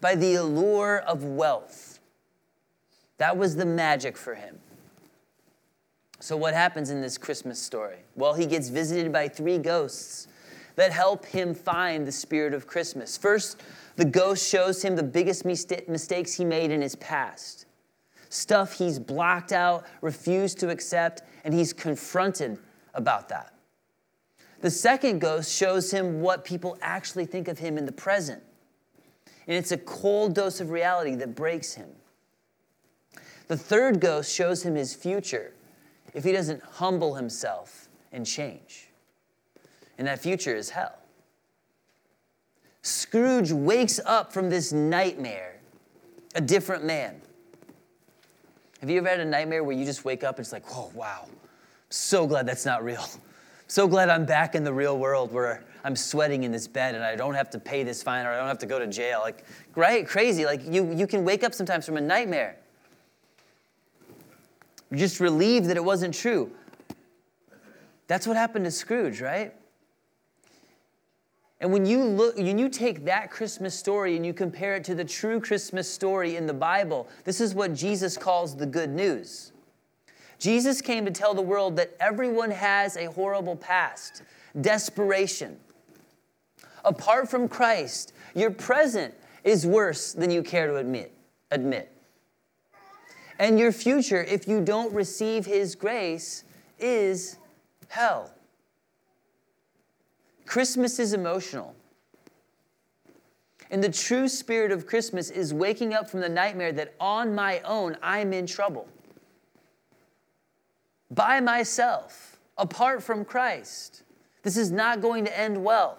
by 0.00 0.14
the 0.14 0.34
allure 0.34 0.98
of 0.98 1.24
wealth. 1.24 2.00
That 3.18 3.36
was 3.36 3.56
the 3.56 3.66
magic 3.66 4.16
for 4.16 4.34
him. 4.34 4.58
So, 6.20 6.36
what 6.36 6.54
happens 6.54 6.90
in 6.90 7.00
this 7.00 7.18
Christmas 7.18 7.60
story? 7.60 7.98
Well, 8.14 8.34
he 8.34 8.46
gets 8.46 8.68
visited 8.68 9.12
by 9.12 9.28
three 9.28 9.58
ghosts 9.58 10.28
that 10.76 10.92
help 10.92 11.24
him 11.24 11.54
find 11.54 12.06
the 12.06 12.12
spirit 12.12 12.52
of 12.52 12.66
Christmas. 12.66 13.16
First, 13.16 13.62
the 13.96 14.04
ghost 14.04 14.46
shows 14.46 14.82
him 14.82 14.96
the 14.96 15.02
biggest 15.02 15.44
mistakes 15.44 16.34
he 16.34 16.44
made 16.44 16.70
in 16.70 16.82
his 16.82 16.96
past 16.96 17.66
stuff 18.28 18.72
he's 18.72 18.98
blocked 18.98 19.52
out, 19.52 19.86
refused 20.00 20.58
to 20.60 20.68
accept, 20.68 21.22
and 21.44 21.54
he's 21.54 21.72
confronted 21.72 22.58
about 22.94 23.28
that. 23.28 23.52
The 24.66 24.70
second 24.72 25.20
ghost 25.20 25.56
shows 25.56 25.92
him 25.92 26.20
what 26.20 26.44
people 26.44 26.76
actually 26.82 27.24
think 27.24 27.46
of 27.46 27.56
him 27.56 27.78
in 27.78 27.86
the 27.86 27.92
present. 27.92 28.42
And 29.46 29.56
it's 29.56 29.70
a 29.70 29.78
cold 29.78 30.34
dose 30.34 30.60
of 30.60 30.70
reality 30.70 31.14
that 31.14 31.36
breaks 31.36 31.74
him. 31.74 31.88
The 33.46 33.56
third 33.56 34.00
ghost 34.00 34.34
shows 34.34 34.64
him 34.64 34.74
his 34.74 34.92
future 34.92 35.52
if 36.14 36.24
he 36.24 36.32
doesn't 36.32 36.64
humble 36.64 37.14
himself 37.14 37.88
and 38.10 38.26
change. 38.26 38.88
And 39.98 40.08
that 40.08 40.18
future 40.18 40.56
is 40.56 40.70
hell. 40.70 40.98
Scrooge 42.82 43.52
wakes 43.52 44.00
up 44.04 44.32
from 44.32 44.50
this 44.50 44.72
nightmare 44.72 45.60
a 46.34 46.40
different 46.40 46.84
man. 46.84 47.20
Have 48.80 48.90
you 48.90 48.98
ever 48.98 49.10
had 49.10 49.20
a 49.20 49.24
nightmare 49.24 49.62
where 49.62 49.76
you 49.76 49.84
just 49.84 50.04
wake 50.04 50.24
up 50.24 50.38
and 50.38 50.44
it's 50.44 50.52
like, 50.52 50.64
oh, 50.72 50.90
wow, 50.92 51.28
so 51.88 52.26
glad 52.26 52.46
that's 52.46 52.66
not 52.66 52.82
real. 52.82 53.06
So 53.68 53.88
glad 53.88 54.08
I'm 54.08 54.24
back 54.24 54.54
in 54.54 54.62
the 54.62 54.72
real 54.72 54.96
world 54.96 55.32
where 55.32 55.64
I'm 55.82 55.96
sweating 55.96 56.44
in 56.44 56.52
this 56.52 56.68
bed 56.68 56.94
and 56.94 57.02
I 57.02 57.16
don't 57.16 57.34
have 57.34 57.50
to 57.50 57.58
pay 57.58 57.82
this 57.82 58.02
fine 58.02 58.24
or 58.24 58.30
I 58.30 58.38
don't 58.38 58.48
have 58.48 58.58
to 58.58 58.66
go 58.66 58.78
to 58.78 58.86
jail. 58.86 59.20
Like, 59.20 59.44
right? 59.74 60.06
Crazy. 60.06 60.44
Like, 60.44 60.62
you, 60.64 60.92
you 60.92 61.06
can 61.06 61.24
wake 61.24 61.42
up 61.42 61.52
sometimes 61.52 61.84
from 61.84 61.96
a 61.96 62.00
nightmare. 62.00 62.56
You're 64.90 65.00
just 65.00 65.18
relieved 65.18 65.66
that 65.66 65.76
it 65.76 65.84
wasn't 65.84 66.14
true. 66.14 66.50
That's 68.06 68.26
what 68.26 68.36
happened 68.36 68.64
to 68.66 68.70
Scrooge, 68.70 69.20
right? 69.20 69.52
And 71.60 71.72
when 71.72 71.86
you 71.86 72.04
look, 72.04 72.36
when 72.36 72.58
you 72.58 72.68
take 72.68 73.04
that 73.06 73.30
Christmas 73.30 73.74
story 73.76 74.14
and 74.14 74.24
you 74.24 74.34
compare 74.34 74.76
it 74.76 74.84
to 74.84 74.94
the 74.94 75.04
true 75.04 75.40
Christmas 75.40 75.90
story 75.90 76.36
in 76.36 76.46
the 76.46 76.54
Bible, 76.54 77.08
this 77.24 77.40
is 77.40 77.54
what 77.54 77.74
Jesus 77.74 78.16
calls 78.16 78.54
the 78.54 78.66
good 78.66 78.90
news. 78.90 79.52
Jesus 80.38 80.80
came 80.80 81.04
to 81.04 81.10
tell 81.10 81.34
the 81.34 81.42
world 81.42 81.76
that 81.76 81.96
everyone 82.00 82.50
has 82.50 82.96
a 82.96 83.06
horrible 83.06 83.56
past, 83.56 84.22
desperation. 84.60 85.58
Apart 86.84 87.28
from 87.28 87.48
Christ, 87.48 88.12
your 88.34 88.50
present 88.50 89.14
is 89.44 89.66
worse 89.66 90.12
than 90.12 90.30
you 90.30 90.42
care 90.42 90.66
to 90.66 90.76
admit. 90.76 91.12
admit. 91.50 91.92
And 93.38 93.58
your 93.58 93.72
future, 93.72 94.22
if 94.24 94.48
you 94.48 94.60
don't 94.60 94.92
receive 94.92 95.46
his 95.46 95.74
grace, 95.74 96.44
is 96.78 97.38
hell. 97.88 98.30
Christmas 100.46 100.98
is 100.98 101.12
emotional. 101.12 101.74
And 103.70 103.82
the 103.82 103.90
true 103.90 104.28
spirit 104.28 104.70
of 104.70 104.86
Christmas 104.86 105.30
is 105.30 105.52
waking 105.52 105.92
up 105.92 106.08
from 106.08 106.20
the 106.20 106.28
nightmare 106.28 106.72
that 106.72 106.94
on 107.00 107.34
my 107.34 107.60
own 107.60 107.96
I'm 108.02 108.32
in 108.32 108.46
trouble. 108.46 108.86
By 111.16 111.40
myself, 111.40 112.38
apart 112.56 113.02
from 113.02 113.24
Christ. 113.24 114.04
This 114.42 114.56
is 114.56 114.70
not 114.70 115.00
going 115.00 115.24
to 115.24 115.36
end 115.36 115.64
well. 115.64 115.98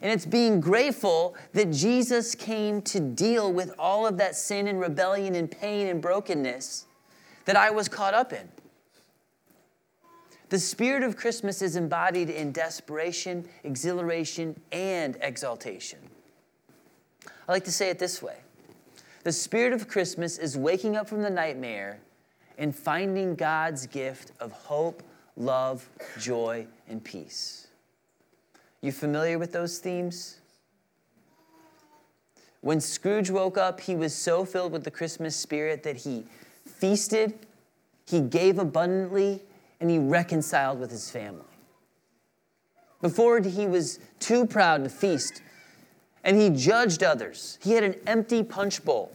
And 0.00 0.12
it's 0.12 0.24
being 0.24 0.60
grateful 0.60 1.34
that 1.52 1.72
Jesus 1.72 2.34
came 2.34 2.80
to 2.82 3.00
deal 3.00 3.52
with 3.52 3.74
all 3.78 4.06
of 4.06 4.16
that 4.18 4.36
sin 4.36 4.68
and 4.68 4.80
rebellion 4.80 5.34
and 5.34 5.50
pain 5.50 5.88
and 5.88 6.00
brokenness 6.00 6.86
that 7.46 7.56
I 7.56 7.70
was 7.70 7.88
caught 7.88 8.14
up 8.14 8.32
in. 8.32 8.48
The 10.50 10.58
spirit 10.58 11.02
of 11.02 11.16
Christmas 11.16 11.60
is 11.60 11.76
embodied 11.76 12.30
in 12.30 12.52
desperation, 12.52 13.46
exhilaration, 13.64 14.58
and 14.70 15.18
exaltation. 15.20 15.98
I 17.48 17.52
like 17.52 17.64
to 17.64 17.72
say 17.72 17.90
it 17.90 17.98
this 17.98 18.22
way 18.22 18.36
The 19.24 19.32
spirit 19.32 19.72
of 19.72 19.88
Christmas 19.88 20.38
is 20.38 20.56
waking 20.56 20.96
up 20.96 21.08
from 21.08 21.22
the 21.22 21.30
nightmare 21.30 21.98
in 22.58 22.72
finding 22.72 23.36
God's 23.36 23.86
gift 23.86 24.32
of 24.40 24.52
hope, 24.52 25.02
love, 25.36 25.88
joy, 26.18 26.66
and 26.88 27.02
peace. 27.02 27.68
You 28.82 28.92
familiar 28.92 29.38
with 29.38 29.52
those 29.52 29.78
themes? 29.78 30.38
When 32.60 32.80
Scrooge 32.80 33.30
woke 33.30 33.56
up, 33.56 33.80
he 33.80 33.94
was 33.94 34.14
so 34.14 34.44
filled 34.44 34.72
with 34.72 34.82
the 34.82 34.90
Christmas 34.90 35.36
spirit 35.36 35.84
that 35.84 35.96
he 35.96 36.24
feasted, 36.66 37.46
he 38.06 38.20
gave 38.20 38.58
abundantly, 38.58 39.42
and 39.80 39.88
he 39.88 39.98
reconciled 39.98 40.80
with 40.80 40.90
his 40.90 41.08
family. 41.08 41.44
Before 43.00 43.40
he 43.40 43.68
was 43.68 44.00
too 44.18 44.44
proud 44.44 44.82
to 44.82 44.90
feast, 44.90 45.40
and 46.24 46.36
he 46.36 46.50
judged 46.50 47.04
others. 47.04 47.58
He 47.62 47.72
had 47.72 47.84
an 47.84 47.94
empty 48.06 48.42
punch 48.42 48.84
bowl. 48.84 49.12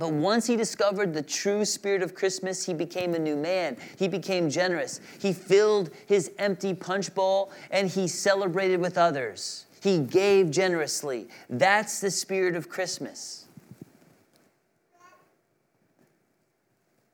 But 0.00 0.14
once 0.14 0.46
he 0.46 0.56
discovered 0.56 1.12
the 1.12 1.20
true 1.20 1.62
spirit 1.66 2.02
of 2.02 2.14
Christmas, 2.14 2.64
he 2.64 2.72
became 2.72 3.12
a 3.12 3.18
new 3.18 3.36
man. 3.36 3.76
He 3.98 4.08
became 4.08 4.48
generous. 4.48 4.98
He 5.20 5.34
filled 5.34 5.90
his 6.06 6.32
empty 6.38 6.72
punch 6.72 7.14
bowl 7.14 7.52
and 7.70 7.86
he 7.86 8.08
celebrated 8.08 8.80
with 8.80 8.96
others. 8.96 9.66
He 9.82 9.98
gave 9.98 10.50
generously. 10.50 11.28
That's 11.50 12.00
the 12.00 12.10
spirit 12.10 12.56
of 12.56 12.70
Christmas. 12.70 13.44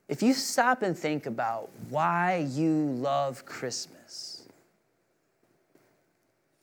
If 0.07 0.23
you 0.23 0.33
stop 0.33 0.81
and 0.81 0.97
think 0.97 1.25
about 1.25 1.69
why 1.89 2.47
you 2.49 2.71
love 2.71 3.45
Christmas, 3.45 4.47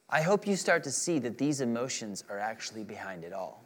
I 0.09 0.23
hope 0.23 0.47
you 0.47 0.57
start 0.57 0.85
to 0.85 0.91
see 0.91 1.19
that 1.19 1.37
these 1.37 1.61
emotions 1.61 2.25
are 2.31 2.39
actually 2.39 2.85
behind 2.85 3.25
it 3.25 3.35
all. 3.35 3.64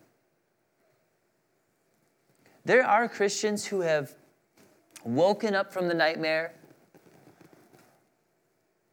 There 2.68 2.85
are 2.87 3.09
Christians 3.09 3.64
who 3.64 3.81
have 3.81 4.14
woken 5.02 5.54
up 5.54 5.72
from 5.72 5.88
the 5.88 5.94
nightmare, 5.94 6.52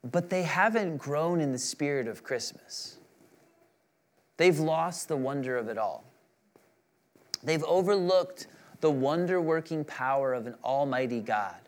but 0.10 0.30
they 0.30 0.44
haven't 0.44 0.96
grown 0.96 1.42
in 1.42 1.52
the 1.52 1.58
spirit 1.58 2.08
of 2.08 2.24
Christmas. 2.24 3.00
They've 4.38 4.58
lost 4.58 5.10
the 5.10 5.18
wonder 5.18 5.58
of 5.58 5.68
it 5.68 5.78
all. 5.78 6.06
They've 7.44 7.66
overlooked 7.66 8.48
the 8.80 8.92
wonder 8.92 9.42
working 9.42 9.84
power 9.84 10.34
of 10.34 10.48
an 10.48 10.56
almighty 10.64 11.20
God. 11.20 11.60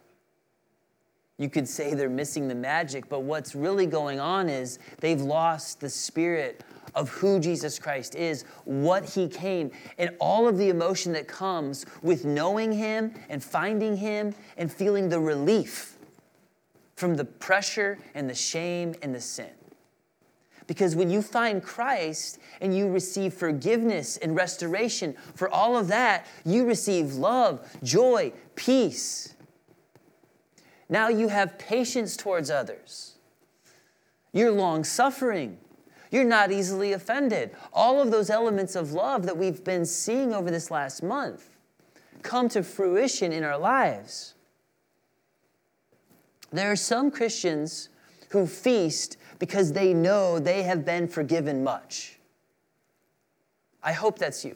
You 1.37 1.49
could 1.49 1.67
say 1.67 1.93
they're 1.93 2.07
missing 2.07 2.47
the 2.47 2.55
magic, 2.55 3.09
but 3.09 3.23
what's 3.23 3.53
really 3.53 3.85
going 3.85 4.21
on 4.21 4.47
is 4.47 4.79
they've 5.01 5.19
lost 5.19 5.81
the 5.81 5.89
spirit 5.89 6.63
of 6.97 7.09
who 7.09 7.39
Jesus 7.39 7.77
Christ 7.77 8.15
is, 8.15 8.43
what 8.65 9.07
he 9.07 9.27
came, 9.27 9.71
and 9.99 10.09
all 10.19 10.47
of 10.47 10.57
the 10.57 10.69
emotion 10.69 11.13
that 11.13 11.27
comes 11.27 11.85
with 12.01 12.25
knowing 12.25 12.71
him 12.71 13.13
and 13.29 13.41
finding 13.41 13.95
him 13.95 14.33
and 14.57 14.69
feeling 14.71 15.07
the 15.07 15.19
relief 15.19 15.95
from 16.95 17.15
the 17.15 17.23
pressure 17.23 17.99
and 18.15 18.27
the 18.27 18.33
shame 18.33 18.95
and 19.03 19.13
the 19.13 19.21
sin. 19.21 19.51
Because 20.65 20.95
when 20.95 21.11
you 21.11 21.21
find 21.21 21.61
Christ 21.63 22.39
and 22.61 22.75
you 22.75 22.89
receive 22.89 23.35
forgiveness 23.35 24.17
and 24.17 24.35
restoration 24.35 25.15
for 25.35 25.49
all 25.49 25.77
of 25.77 25.87
that, 25.89 26.25
you 26.43 26.65
receive 26.65 27.13
love, 27.13 27.65
joy, 27.83 28.33
peace. 28.55 29.35
Now 30.89 31.09
you 31.09 31.27
have 31.27 31.59
patience 31.59 32.17
towards 32.17 32.49
others. 32.49 33.17
You're 34.33 34.51
long 34.51 34.83
suffering. 34.83 35.59
You're 36.11 36.23
not 36.23 36.51
easily 36.51 36.93
offended. 36.93 37.51
All 37.73 38.01
of 38.01 38.11
those 38.11 38.29
elements 38.29 38.75
of 38.75 38.93
love 38.93 39.25
that 39.25 39.37
we've 39.37 39.63
been 39.63 39.85
seeing 39.85 40.33
over 40.33 40.49
this 40.49 40.71
last 40.71 41.03
month 41.03 41.49
come 42.21 42.49
to 42.49 42.63
fruition 42.63 43.31
in 43.31 43.43
our 43.43 43.57
lives. 43.57 44.33
There 46.51 46.71
are 46.71 46.77
some 46.77 47.11
Christians 47.11 47.89
who 48.29 48.47
feast 48.47 49.17
because 49.39 49.73
they 49.73 49.93
know 49.93 50.39
they 50.39 50.63
have 50.63 50.85
been 50.85 51.07
forgiven 51.07 51.63
much. 51.63 52.17
I 53.83 53.91
hope 53.93 54.17
that's 54.17 54.43
you. 54.43 54.55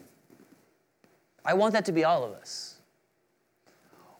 I 1.44 1.54
want 1.54 1.72
that 1.74 1.84
to 1.86 1.92
be 1.92 2.04
all 2.04 2.24
of 2.24 2.32
us. 2.32 2.76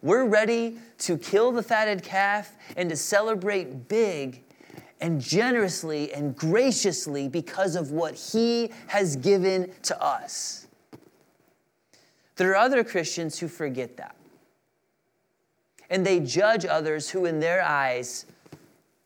We're 0.03 0.25
ready 0.25 0.79
to 0.99 1.16
kill 1.16 1.53
the 1.53 1.62
fatted 1.62 2.03
calf 2.03 2.57
and 2.77 2.90
to 2.90 2.97
celebrate 2.97 3.88
big 3.88 4.42
and 5.03 5.21
generously 5.21 6.15
and 6.15 6.35
graciously 6.35 7.29
because 7.29 7.75
of 7.75 7.91
what 7.91 8.15
He 8.15 8.71
has 8.87 9.17
given 9.17 9.71
to 9.83 10.01
us. 10.03 10.69
There 12.37 12.53
are 12.53 12.57
other 12.57 12.85
Christians 12.85 13.38
who 13.38 13.49
forget 13.49 13.97
that. 13.99 14.15
And 15.91 16.07
they 16.07 16.21
judge 16.21 16.65
others 16.65 17.11
who, 17.11 17.27
in 17.27 17.41
their 17.41 17.62
eyes, 17.62 18.27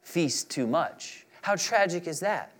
feast 0.02 0.50
too 0.50 0.66
much. 0.66 1.26
How 1.42 1.56
tragic 1.56 2.06
is 2.06 2.20
that? 2.20 2.52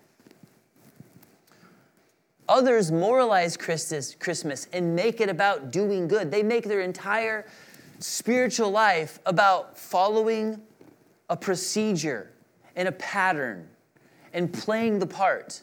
Others 2.48 2.90
moralize 2.90 3.56
Christmas 3.56 4.66
and 4.72 4.96
make 4.96 5.20
it 5.20 5.28
about 5.28 5.70
doing 5.70 6.08
good. 6.08 6.30
They 6.30 6.42
make 6.42 6.64
their 6.64 6.80
entire 6.80 7.46
spiritual 7.98 8.70
life 8.70 9.18
about 9.26 9.78
following 9.78 10.60
a 11.28 11.36
procedure 11.36 12.30
and 12.76 12.86
a 12.86 12.92
pattern 12.92 13.66
and 14.32 14.52
playing 14.52 14.98
the 14.98 15.06
part. 15.06 15.62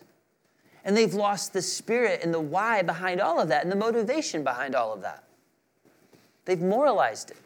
And 0.84 0.98
they've 0.98 1.14
lost 1.14 1.54
the 1.54 1.62
spirit 1.62 2.22
and 2.24 2.34
the 2.34 2.42
why 2.42 2.82
behind 2.82 3.22
all 3.22 3.40
of 3.40 3.48
that 3.50 3.64
and 3.64 3.72
the 3.72 3.76
motivation 3.78 4.44
behind 4.44 4.76
all 4.76 4.94
of 4.94 5.02
that. 5.02 5.24
They've 6.46 6.60
moralized 6.60 7.32
it. 7.32 7.38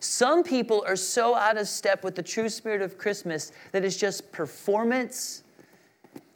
Some 0.00 0.42
people 0.42 0.84
are 0.86 0.96
so 0.96 1.34
out 1.34 1.56
of 1.56 1.66
step 1.66 2.04
with 2.04 2.14
the 2.14 2.22
true 2.22 2.48
spirit 2.48 2.82
of 2.82 2.98
Christmas 2.98 3.52
that 3.72 3.84
it's 3.84 3.96
just 3.96 4.30
performance 4.30 5.42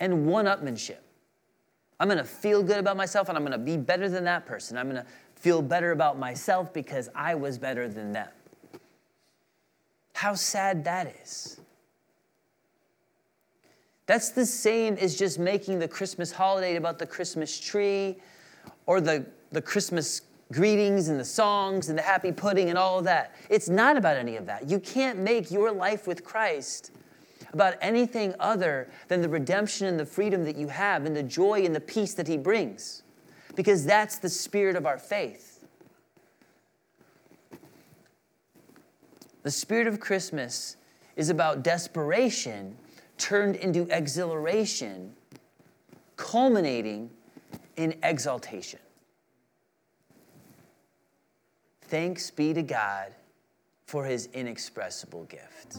and 0.00 0.26
one 0.26 0.46
upmanship. 0.46 0.98
I'm 2.00 2.08
gonna 2.08 2.24
feel 2.24 2.62
good 2.62 2.78
about 2.78 2.96
myself 2.96 3.28
and 3.28 3.38
I'm 3.38 3.44
gonna 3.44 3.58
be 3.58 3.76
better 3.76 4.08
than 4.08 4.24
that 4.24 4.46
person. 4.46 4.76
I'm 4.76 4.88
gonna 4.88 5.06
feel 5.36 5.62
better 5.62 5.92
about 5.92 6.18
myself 6.18 6.72
because 6.72 7.08
I 7.14 7.34
was 7.34 7.58
better 7.58 7.88
than 7.88 8.12
them. 8.12 8.28
How 10.14 10.34
sad 10.34 10.84
that 10.84 11.14
is. 11.22 11.60
That's 14.12 14.28
the 14.28 14.44
same 14.44 14.98
as 14.98 15.16
just 15.16 15.38
making 15.38 15.78
the 15.78 15.88
Christmas 15.88 16.30
holiday 16.30 16.76
about 16.76 16.98
the 16.98 17.06
Christmas 17.06 17.58
tree 17.58 18.18
or 18.84 19.00
the, 19.00 19.24
the 19.52 19.62
Christmas 19.62 20.20
greetings 20.52 21.08
and 21.08 21.18
the 21.18 21.24
songs 21.24 21.88
and 21.88 21.96
the 21.96 22.02
happy 22.02 22.30
pudding 22.30 22.68
and 22.68 22.76
all 22.76 22.98
of 22.98 23.06
that. 23.06 23.34
It's 23.48 23.70
not 23.70 23.96
about 23.96 24.18
any 24.18 24.36
of 24.36 24.44
that. 24.44 24.68
You 24.68 24.80
can't 24.80 25.20
make 25.20 25.50
your 25.50 25.72
life 25.72 26.06
with 26.06 26.24
Christ 26.24 26.90
about 27.54 27.76
anything 27.80 28.34
other 28.38 28.90
than 29.08 29.22
the 29.22 29.30
redemption 29.30 29.86
and 29.86 29.98
the 29.98 30.04
freedom 30.04 30.44
that 30.44 30.56
you 30.56 30.68
have 30.68 31.06
and 31.06 31.16
the 31.16 31.22
joy 31.22 31.64
and 31.64 31.74
the 31.74 31.80
peace 31.80 32.12
that 32.12 32.28
He 32.28 32.36
brings, 32.36 33.04
because 33.56 33.86
that's 33.86 34.18
the 34.18 34.28
spirit 34.28 34.76
of 34.76 34.84
our 34.84 34.98
faith. 34.98 35.64
The 39.42 39.50
spirit 39.50 39.86
of 39.86 40.00
Christmas 40.00 40.76
is 41.16 41.30
about 41.30 41.62
desperation 41.62 42.76
turned 43.18 43.56
into 43.56 43.86
exhilaration, 43.90 45.14
culminating 46.16 47.10
in 47.76 47.94
exaltation. 48.02 48.80
Thanks 51.82 52.30
be 52.30 52.54
to 52.54 52.62
God 52.62 53.12
for 53.84 54.04
his 54.04 54.28
inexpressible 54.32 55.24
gift. 55.24 55.76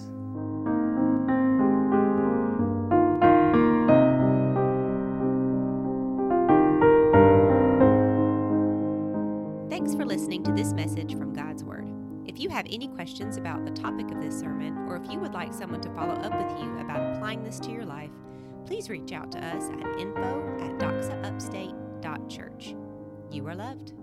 Thanks 9.70 9.96
for 9.96 10.06
listening 10.06 10.44
to 10.44 10.52
this 10.52 10.74
message 10.74 11.16
have 12.54 12.68
any 12.70 12.88
questions 12.88 13.38
about 13.38 13.66
the 13.66 13.72
topic 13.72 14.12
of 14.12 14.22
this 14.22 14.40
sermon, 14.40 14.78
or 14.88 14.96
if 14.96 15.12
you 15.12 15.20
would 15.20 15.34
like 15.34 15.52
someone 15.52 15.82
to 15.82 15.90
follow 15.90 16.14
up 16.14 16.32
with 16.32 16.64
you 16.64 16.78
about 16.78 17.16
applying 17.16 17.44
this 17.44 17.60
to 17.60 17.72
your 17.72 17.84
life, 17.84 18.12
please 18.68 18.92
reach 18.92 19.12
out 19.12 19.32
to 19.32 19.44
us 19.44 19.70
at 19.70 20.00
info 20.00 20.58
at 20.60 20.78
doxaupstate.church. 20.78 22.76
You 23.32 23.48
are 23.48 23.56
loved. 23.56 23.94